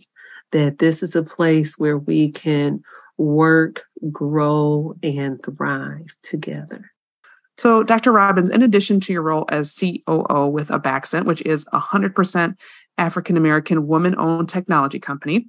that 0.51 0.79
this 0.79 1.01
is 1.01 1.15
a 1.15 1.23
place 1.23 1.77
where 1.77 1.97
we 1.97 2.31
can 2.31 2.81
work, 3.17 3.83
grow, 4.11 4.95
and 5.01 5.41
thrive 5.43 6.15
together. 6.21 6.91
So, 7.57 7.83
Dr. 7.83 8.11
Robbins, 8.11 8.49
in 8.49 8.61
addition 8.61 8.99
to 9.01 9.13
your 9.13 9.21
role 9.21 9.45
as 9.49 9.73
COO 9.73 10.47
with 10.47 10.67
Abaxent, 10.67 11.25
which 11.25 11.41
is 11.43 11.65
a 11.71 11.79
100% 11.79 12.55
African 12.97 13.37
American 13.37 13.87
woman 13.87 14.15
owned 14.17 14.49
technology 14.49 14.99
company, 14.99 15.47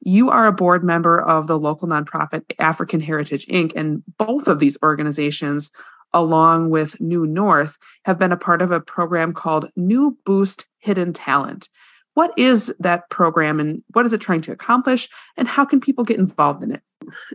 you 0.00 0.30
are 0.30 0.46
a 0.46 0.52
board 0.52 0.82
member 0.82 1.20
of 1.20 1.46
the 1.46 1.58
local 1.58 1.88
nonprofit 1.88 2.42
African 2.58 3.00
Heritage 3.00 3.46
Inc. 3.46 3.72
And 3.76 4.02
both 4.18 4.48
of 4.48 4.58
these 4.58 4.78
organizations 4.82 5.70
along 6.14 6.70
with 6.70 7.00
New 7.00 7.26
North, 7.26 7.78
have 8.04 8.18
been 8.18 8.32
a 8.32 8.36
part 8.36 8.62
of 8.62 8.70
a 8.70 8.80
program 8.80 9.32
called 9.32 9.70
New 9.76 10.18
Boost 10.24 10.66
Hidden 10.78 11.12
Talent. 11.12 11.68
What 12.14 12.32
is 12.36 12.74
that 12.78 13.08
program 13.08 13.58
and 13.58 13.82
what 13.92 14.04
is 14.04 14.12
it 14.12 14.20
trying 14.20 14.42
to 14.42 14.52
accomplish, 14.52 15.08
and 15.36 15.48
how 15.48 15.64
can 15.64 15.80
people 15.80 16.04
get 16.04 16.18
involved 16.18 16.62
in 16.62 16.72
it? 16.72 16.82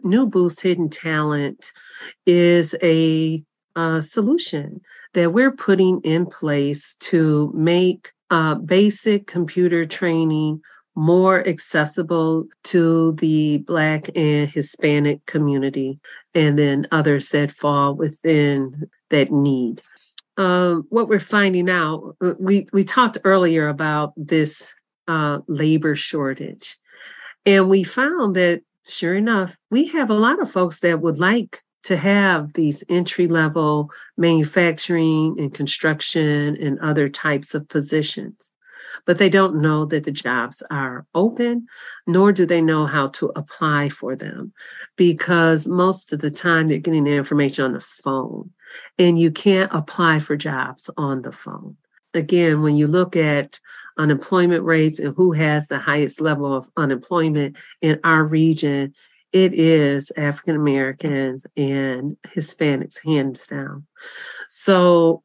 New 0.03 0.25
Boost 0.25 0.61
Hidden 0.61 0.89
Talent 0.89 1.71
is 2.25 2.75
a, 2.83 3.43
a 3.75 4.01
solution 4.01 4.81
that 5.13 5.33
we're 5.33 5.51
putting 5.51 5.99
in 6.01 6.25
place 6.25 6.95
to 6.99 7.51
make 7.55 8.11
uh, 8.29 8.55
basic 8.55 9.25
computer 9.27 9.85
training 9.85 10.61
more 10.97 11.47
accessible 11.47 12.43
to 12.63 13.11
the 13.13 13.59
Black 13.59 14.09
and 14.15 14.49
Hispanic 14.49 15.23
community, 15.27 15.99
and 16.33 16.57
then 16.57 16.87
others 16.91 17.29
that 17.29 17.51
fall 17.51 17.93
within 17.93 18.89
that 19.11 19.31
need. 19.31 19.81
Um, 20.37 20.87
what 20.89 21.07
we're 21.07 21.19
finding 21.19 21.69
out, 21.69 22.15
uh, 22.19 22.33
we, 22.39 22.65
we 22.73 22.83
talked 22.83 23.19
earlier 23.23 23.67
about 23.67 24.13
this 24.17 24.73
uh, 25.07 25.39
labor 25.47 25.95
shortage, 25.95 26.77
and 27.45 27.69
we 27.69 27.83
found 27.83 28.35
that 28.35 28.63
sure 28.87 29.13
enough, 29.13 29.55
we 29.69 29.87
have 29.89 30.09
a 30.09 30.15
lot 30.15 30.41
of 30.41 30.49
folks 30.49 30.79
that 30.79 30.99
would 30.99 31.19
like 31.19 31.61
to 31.83 31.95
have 31.95 32.53
these 32.53 32.83
entry 32.89 33.27
level 33.27 33.91
manufacturing 34.17 35.35
and 35.37 35.53
construction 35.53 36.57
and 36.59 36.79
other 36.79 37.07
types 37.07 37.53
of 37.53 37.67
positions 37.69 38.51
but 39.05 39.17
they 39.17 39.29
don't 39.29 39.61
know 39.61 39.85
that 39.85 40.03
the 40.03 40.11
jobs 40.11 40.63
are 40.69 41.05
open, 41.15 41.67
nor 42.05 42.31
do 42.31 42.45
they 42.45 42.61
know 42.61 42.85
how 42.85 43.07
to 43.07 43.31
apply 43.35 43.89
for 43.89 44.15
them 44.15 44.53
because 44.95 45.67
most 45.67 46.13
of 46.13 46.19
the 46.19 46.31
time 46.31 46.67
they're 46.67 46.77
getting 46.77 47.03
the 47.03 47.15
information 47.15 47.65
on 47.65 47.73
the 47.73 47.81
phone 47.81 48.51
and 48.97 49.19
you 49.19 49.31
can't 49.31 49.73
apply 49.73 50.19
for 50.19 50.35
jobs 50.35 50.89
on 50.97 51.21
the 51.21 51.31
phone. 51.31 51.77
Again, 52.13 52.61
when 52.61 52.75
you 52.75 52.87
look 52.87 53.15
at 53.15 53.59
unemployment 53.97 54.63
rates 54.63 54.99
and 54.99 55.15
who 55.15 55.31
has 55.33 55.67
the 55.67 55.79
highest 55.79 56.21
level 56.21 56.55
of 56.55 56.69
unemployment 56.77 57.55
in 57.81 57.99
our 58.03 58.23
region, 58.23 58.93
it 59.33 59.53
is 59.53 60.11
African 60.15 60.55
Americans 60.55 61.43
and 61.55 62.17
Hispanics, 62.27 63.03
hands 63.03 63.45
down. 63.47 63.85
So 64.47 65.23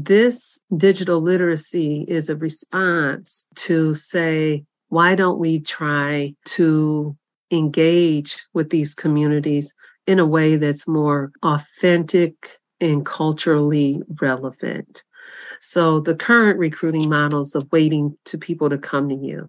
this 0.00 0.60
digital 0.76 1.20
literacy 1.20 2.04
is 2.08 2.28
a 2.28 2.36
response 2.36 3.46
to 3.56 3.94
say, 3.94 4.64
why 4.88 5.14
don't 5.14 5.38
we 5.38 5.60
try 5.60 6.34
to 6.46 7.16
engage 7.50 8.44
with 8.54 8.70
these 8.70 8.94
communities 8.94 9.74
in 10.06 10.18
a 10.18 10.26
way 10.26 10.56
that's 10.56 10.88
more 10.88 11.32
authentic 11.42 12.58
and 12.80 13.06
culturally 13.06 14.00
relevant? 14.20 15.04
So, 15.60 16.00
the 16.00 16.16
current 16.16 16.58
recruiting 16.58 17.08
models 17.08 17.54
of 17.54 17.70
waiting 17.70 18.16
to 18.24 18.36
people 18.36 18.68
to 18.68 18.78
come 18.78 19.08
to 19.08 19.14
you. 19.14 19.48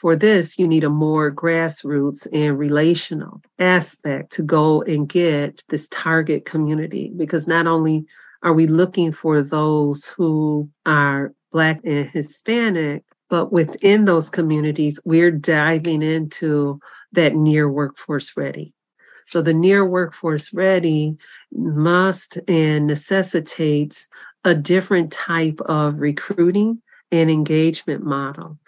For 0.00 0.16
this, 0.16 0.58
you 0.58 0.66
need 0.66 0.84
a 0.84 0.88
more 0.88 1.30
grassroots 1.30 2.26
and 2.32 2.58
relational 2.58 3.42
aspect 3.58 4.32
to 4.32 4.42
go 4.42 4.80
and 4.82 5.06
get 5.08 5.62
this 5.68 5.88
target 5.88 6.46
community 6.46 7.12
because 7.14 7.46
not 7.46 7.66
only 7.66 8.06
are 8.42 8.52
we 8.52 8.66
looking 8.66 9.12
for 9.12 9.42
those 9.42 10.06
who 10.06 10.68
are 10.86 11.32
Black 11.50 11.80
and 11.84 12.08
Hispanic? 12.08 13.04
But 13.28 13.52
within 13.52 14.06
those 14.06 14.28
communities, 14.28 14.98
we're 15.04 15.30
diving 15.30 16.02
into 16.02 16.80
that 17.12 17.34
near 17.34 17.70
workforce 17.70 18.36
ready. 18.36 18.72
So 19.26 19.40
the 19.42 19.54
near 19.54 19.86
workforce 19.86 20.52
ready 20.52 21.16
must 21.52 22.38
and 22.48 22.86
necessitates 22.86 24.08
a 24.44 24.54
different 24.54 25.12
type 25.12 25.60
of 25.66 26.00
recruiting 26.00 26.82
and 27.12 27.30
engagement 27.30 28.02
model 28.02 28.58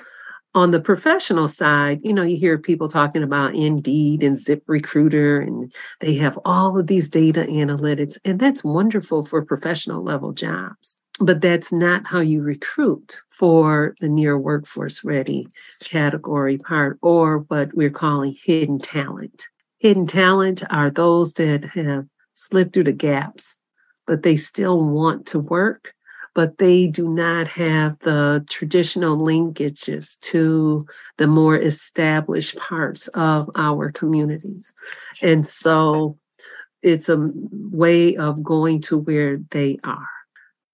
on 0.54 0.70
the 0.70 0.80
professional 0.80 1.48
side, 1.48 2.00
you 2.02 2.12
know, 2.12 2.22
you 2.22 2.36
hear 2.36 2.58
people 2.58 2.88
talking 2.88 3.22
about 3.22 3.54
Indeed 3.54 4.22
and 4.22 4.38
Zip 4.38 4.62
Recruiter, 4.66 5.40
and 5.40 5.72
they 6.00 6.14
have 6.16 6.38
all 6.44 6.78
of 6.78 6.86
these 6.88 7.08
data 7.08 7.40
analytics, 7.48 8.18
and 8.24 8.38
that's 8.38 8.62
wonderful 8.64 9.22
for 9.24 9.44
professional 9.44 10.02
level 10.02 10.32
jobs. 10.32 10.98
but 11.20 11.40
that's 11.42 11.70
not 11.72 12.06
how 12.06 12.20
you 12.20 12.42
recruit 12.42 13.20
for 13.28 13.94
the 14.00 14.08
near 14.08 14.36
workforce 14.38 15.04
ready 15.04 15.46
category 15.80 16.58
part 16.58 16.98
or 17.02 17.40
what 17.48 17.72
we're 17.74 17.90
calling 17.90 18.34
hidden 18.44 18.78
talent. 18.78 19.44
Hidden 19.78 20.06
talent 20.06 20.62
are 20.70 20.90
those 20.90 21.34
that 21.34 21.64
have 21.74 22.06
slipped 22.34 22.72
through 22.74 22.84
the 22.84 22.92
gaps, 22.92 23.58
but 24.06 24.22
they 24.22 24.36
still 24.36 24.82
want 24.90 25.26
to 25.26 25.38
work, 25.38 25.92
but 26.34 26.58
they 26.58 26.86
do 26.86 27.08
not 27.08 27.46
have 27.48 27.98
the 28.00 28.44
traditional 28.48 29.16
linkages 29.16 30.18
to 30.20 30.86
the 31.18 31.26
more 31.26 31.56
established 31.56 32.56
parts 32.56 33.08
of 33.08 33.50
our 33.54 33.92
communities. 33.92 34.72
And 35.20 35.46
so 35.46 36.18
it's 36.82 37.08
a 37.08 37.30
way 37.52 38.16
of 38.16 38.42
going 38.42 38.80
to 38.82 38.98
where 38.98 39.38
they 39.50 39.78
are. 39.84 40.08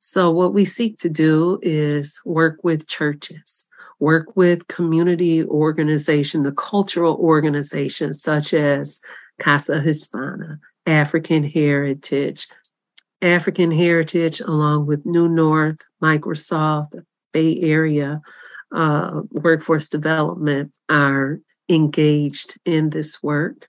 So, 0.00 0.30
what 0.30 0.54
we 0.54 0.64
seek 0.64 0.96
to 0.98 1.08
do 1.08 1.58
is 1.60 2.20
work 2.24 2.62
with 2.62 2.86
churches, 2.86 3.66
work 3.98 4.36
with 4.36 4.68
community 4.68 5.44
organizations, 5.44 6.44
the 6.44 6.52
cultural 6.52 7.16
organizations 7.16 8.22
such 8.22 8.54
as 8.54 9.00
Casa 9.38 9.80
Hispana, 9.80 10.58
African 10.86 11.44
Heritage, 11.44 12.46
African 13.22 13.70
Heritage, 13.70 14.40
along 14.40 14.87
with 14.87 15.04
New 15.04 15.28
North, 15.28 15.78
Microsoft, 16.02 17.04
Bay 17.33 17.61
Area 17.61 18.20
uh, 18.74 19.22
Workforce 19.31 19.88
Development, 19.88 20.72
are 20.88 21.40
engaged 21.68 22.59
in 22.64 22.90
this 22.90 23.22
work 23.22 23.68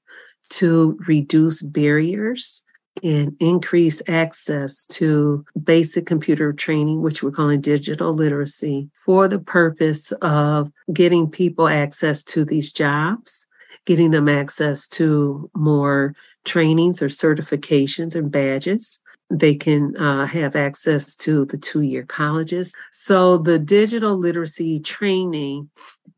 to 0.50 0.98
reduce 1.08 1.62
barriers 1.62 2.64
and 3.04 3.36
increase 3.40 4.02
access 4.08 4.86
to 4.86 5.46
basic 5.64 6.06
computer 6.06 6.52
training, 6.52 7.02
which 7.02 7.24
we're 7.24 7.32
calling 7.32 7.62
digital 7.62 8.14
literacy, 8.14 8.90
for 8.94 9.28
the 9.28 9.40
purpose 9.40 10.12
of 10.22 10.72
getting 10.92 11.30
people 11.30 11.68
access 11.68 12.24
to 12.24 12.44
these 12.44 12.74
jobs, 12.74 13.48
getting 13.86 14.12
them 14.12 14.28
access 14.28 14.88
to 14.88 15.50
more 15.56 16.14
trainings 16.46 17.02
or 17.02 17.08
certifications 17.08 18.16
and 18.16 18.32
badges. 18.32 19.02
They 19.32 19.54
can 19.56 19.96
uh, 19.98 20.26
have 20.26 20.56
access 20.56 21.15
to 21.18 21.46
the 21.46 21.58
two 21.58 21.82
year 21.82 22.04
colleges. 22.04 22.74
So, 22.92 23.38
the 23.38 23.60
digital 23.60 24.18
literacy 24.18 24.80
training 24.80 25.70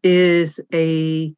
is 0.04 0.60
a 0.74 1.34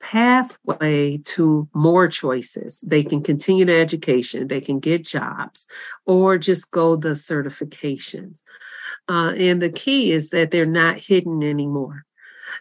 pathway 0.00 1.18
to 1.24 1.68
more 1.74 2.08
choices. 2.08 2.80
They 2.86 3.02
can 3.02 3.22
continue 3.22 3.64
their 3.64 3.80
education, 3.80 4.48
they 4.48 4.60
can 4.60 4.78
get 4.78 5.04
jobs, 5.04 5.66
or 6.06 6.38
just 6.38 6.70
go 6.70 6.96
the 6.96 7.10
certifications. 7.10 8.42
Uh, 9.08 9.32
and 9.36 9.60
the 9.60 9.70
key 9.70 10.12
is 10.12 10.30
that 10.30 10.50
they're 10.50 10.66
not 10.66 10.98
hidden 10.98 11.42
anymore. 11.42 12.04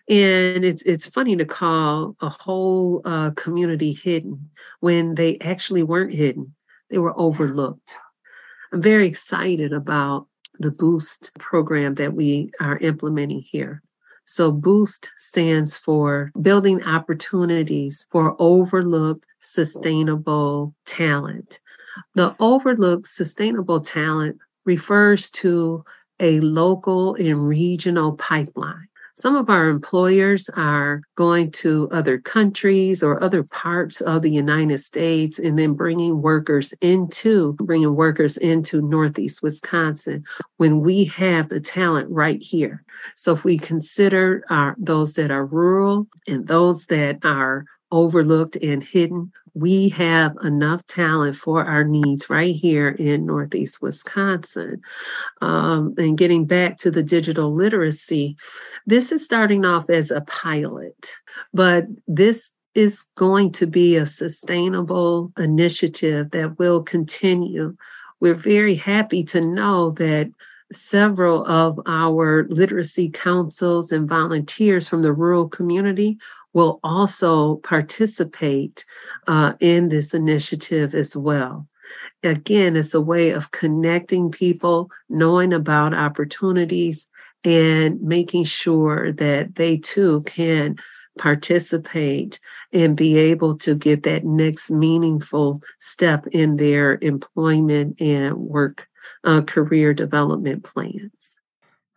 And 0.09 0.65
it's 0.65 0.83
it's 0.83 1.07
funny 1.07 1.35
to 1.37 1.45
call 1.45 2.15
a 2.21 2.29
whole 2.29 3.01
uh, 3.05 3.31
community 3.31 3.93
hidden 3.93 4.49
when 4.79 5.15
they 5.15 5.37
actually 5.39 5.83
weren't 5.83 6.13
hidden; 6.13 6.55
they 6.89 6.97
were 6.97 7.17
overlooked. 7.19 7.95
I'm 8.71 8.81
very 8.81 9.07
excited 9.07 9.73
about 9.73 10.27
the 10.59 10.71
Boost 10.71 11.31
program 11.39 11.95
that 11.95 12.13
we 12.13 12.51
are 12.59 12.77
implementing 12.79 13.41
here. 13.41 13.81
So 14.25 14.51
BOOST 14.51 15.09
stands 15.17 15.77
for 15.77 16.31
Building 16.41 16.83
Opportunities 16.83 18.07
for 18.11 18.35
Overlooked 18.39 19.25
Sustainable 19.39 20.75
Talent. 20.85 21.59
The 22.15 22.35
overlooked 22.39 23.07
sustainable 23.07 23.79
talent 23.79 24.37
refers 24.65 25.29
to 25.31 25.85
a 26.19 26.39
local 26.41 27.15
and 27.15 27.47
regional 27.47 28.13
pipeline. 28.13 28.89
Some 29.19 29.35
of 29.35 29.49
our 29.49 29.67
employers 29.67 30.47
are 30.49 31.01
going 31.15 31.49
to 31.63 31.89
other 31.91 32.19
countries 32.19 33.01
or 33.01 33.23
other 33.23 33.41
parts 33.41 33.99
of 33.99 34.21
the 34.21 34.29
United 34.29 34.77
States 34.77 35.39
and 35.39 35.57
then 35.57 35.73
bringing 35.73 36.21
workers 36.21 36.71
into 36.81 37.53
bringing 37.53 37.95
workers 37.95 38.37
into 38.37 38.79
Northeast 38.79 39.41
Wisconsin 39.41 40.23
when 40.57 40.81
we 40.81 41.05
have 41.05 41.49
the 41.49 41.59
talent 41.59 42.07
right 42.11 42.39
here. 42.43 42.83
So 43.15 43.33
if 43.33 43.43
we 43.43 43.57
consider 43.57 44.43
our, 44.51 44.75
those 44.77 45.13
that 45.13 45.31
are 45.31 45.47
rural 45.47 46.05
and 46.27 46.47
those 46.47 46.85
that 46.85 47.17
are 47.25 47.65
overlooked 47.91 48.55
and 48.57 48.83
hidden, 48.83 49.31
we 49.59 49.89
have 49.89 50.35
enough 50.43 50.85
talent 50.85 51.35
for 51.35 51.65
our 51.65 51.83
needs 51.83 52.29
right 52.29 52.55
here 52.55 52.89
in 52.89 53.25
Northeast 53.25 53.81
Wisconsin. 53.81 54.81
Um, 55.41 55.95
and 55.97 56.17
getting 56.17 56.45
back 56.45 56.77
to 56.77 56.91
the 56.91 57.03
digital 57.03 57.53
literacy, 57.53 58.37
this 58.85 59.11
is 59.11 59.25
starting 59.25 59.65
off 59.65 59.89
as 59.89 60.11
a 60.11 60.21
pilot, 60.21 61.11
but 61.53 61.85
this 62.07 62.51
is 62.75 63.07
going 63.15 63.51
to 63.53 63.65
be 63.65 63.95
a 63.95 64.05
sustainable 64.05 65.31
initiative 65.37 66.29
that 66.31 66.59
will 66.59 66.83
continue. 66.83 67.75
We're 68.19 68.35
very 68.35 68.75
happy 68.75 69.23
to 69.25 69.41
know 69.41 69.89
that 69.91 70.29
several 70.71 71.45
of 71.45 71.79
our 71.85 72.45
literacy 72.49 73.09
councils 73.09 73.91
and 73.91 74.07
volunteers 74.07 74.87
from 74.87 75.01
the 75.01 75.13
rural 75.13 75.47
community 75.47 76.17
will 76.53 76.79
also 76.83 77.57
participate 77.57 78.85
uh, 79.27 79.53
in 79.59 79.89
this 79.89 80.13
initiative 80.13 80.95
as 80.95 81.15
well. 81.15 81.67
Again, 82.23 82.75
it's 82.75 82.93
a 82.93 83.01
way 83.01 83.31
of 83.31 83.51
connecting 83.51 84.31
people, 84.31 84.89
knowing 85.09 85.53
about 85.53 85.93
opportunities, 85.93 87.07
and 87.43 88.01
making 88.01 88.43
sure 88.43 89.11
that 89.13 89.55
they 89.55 89.77
too 89.77 90.21
can 90.23 90.77
participate 91.17 92.39
and 92.73 92.95
be 92.95 93.17
able 93.17 93.55
to 93.57 93.75
get 93.75 94.03
that 94.03 94.25
next 94.25 94.69
meaningful 94.69 95.61
step 95.79 96.27
in 96.27 96.57
their 96.57 96.97
employment 97.01 97.99
and 97.99 98.35
work 98.37 98.87
uh, 99.23 99.41
career 99.41 99.93
development 99.93 100.63
plans. 100.63 101.36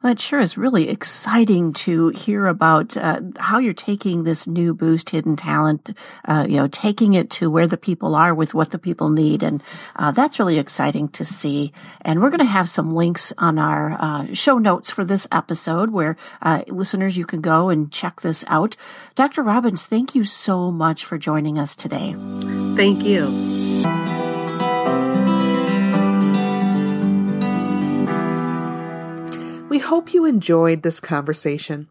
Well, 0.03 0.13
it 0.13 0.21
sure 0.21 0.41
is 0.41 0.57
really 0.57 0.89
exciting 0.89 1.75
to 1.75 2.09
hear 2.09 2.47
about 2.47 2.97
uh, 2.97 3.21
how 3.39 3.59
you're 3.59 3.75
taking 3.75 4.25
this 4.25 4.47
new 4.47 4.73
boost 4.73 5.11
hidden 5.11 5.37
talent, 5.37 5.91
uh, 6.25 6.47
you 6.49 6.57
know, 6.57 6.69
taking 6.69 7.13
it 7.13 7.29
to 7.33 7.51
where 7.51 7.67
the 7.67 7.77
people 7.77 8.15
are 8.15 8.35
with 8.35 8.55
what 8.55 8.71
the 8.71 8.79
people 8.79 9.11
need. 9.11 9.43
And 9.43 9.63
uh, 9.97 10.13
that's 10.13 10.39
really 10.39 10.59
exciting 10.59 11.11
to 11.11 11.25
see. 11.27 11.75
And 12.01 12.23
we're 12.23 12.31
going 12.31 12.39
to 12.39 12.47
have 12.47 12.71
some 12.71 12.93
links 12.93 13.35
on 13.37 13.59
our 13.59 13.93
uh, 14.01 14.33
show 14.33 14.57
notes 14.57 14.91
for 14.91 15.05
this 15.05 15.29
episode 15.31 15.91
where 15.91 16.17
uh, 16.41 16.63
listeners, 16.69 17.19
you 17.19 17.27
can 17.27 17.43
go 17.43 17.69
and 17.69 17.93
check 17.93 18.23
this 18.23 18.43
out. 18.49 18.77
Dr. 19.17 19.43
Robbins, 19.43 19.85
thank 19.85 20.15
you 20.15 20.25
so 20.25 20.71
much 20.71 21.05
for 21.05 21.19
joining 21.19 21.59
us 21.59 21.77
today. 21.77 22.17
Thank 22.75 23.05
you. 23.05 23.60
Hope 29.91 30.15
you 30.15 30.25
enjoyed 30.25 30.85
this 30.85 31.01
conversation. 31.01 31.89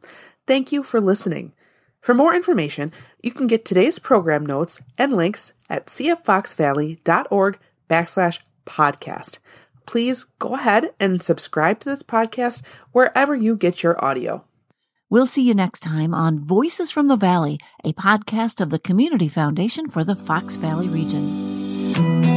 Thank 0.48 0.72
you 0.72 0.84
for 0.84 1.02
listening. 1.02 1.52
For 2.00 2.14
more 2.14 2.34
information, 2.34 2.94
you 3.22 3.32
can 3.32 3.46
get 3.46 3.66
today's 3.66 4.00
program 4.00 4.46
notes 4.46 4.82
and 4.98 5.12
links 5.12 5.52
at 5.70 5.88
cffoxvalley.org 5.88 7.60
backslash 7.90 8.40
podcast. 8.66 9.40
Please 9.86 10.24
go 10.40 10.56
ahead 10.56 10.94
and 10.98 11.22
subscribe 11.22 11.82
to 11.82 11.90
this 11.90 12.02
podcast 12.02 12.62
wherever 12.94 13.36
you 13.36 13.58
get 13.58 13.84
your 13.84 14.02
audio. 14.04 14.46
We'll 15.10 15.26
see 15.26 15.46
you 15.46 15.54
next 15.54 15.82
time 15.82 16.14
on 16.14 16.40
Voices 16.40 16.92
from 16.92 17.10
the 17.10 17.18
Valley, 17.18 17.60
a 17.84 17.92
podcast 17.92 18.62
of 18.62 18.70
the 18.70 18.80
Community 18.80 19.28
Foundation 19.28 19.90
for 19.90 20.06
the 20.06 20.16
Fox 20.16 20.56
Valley 20.56 20.88
region. 20.88 22.29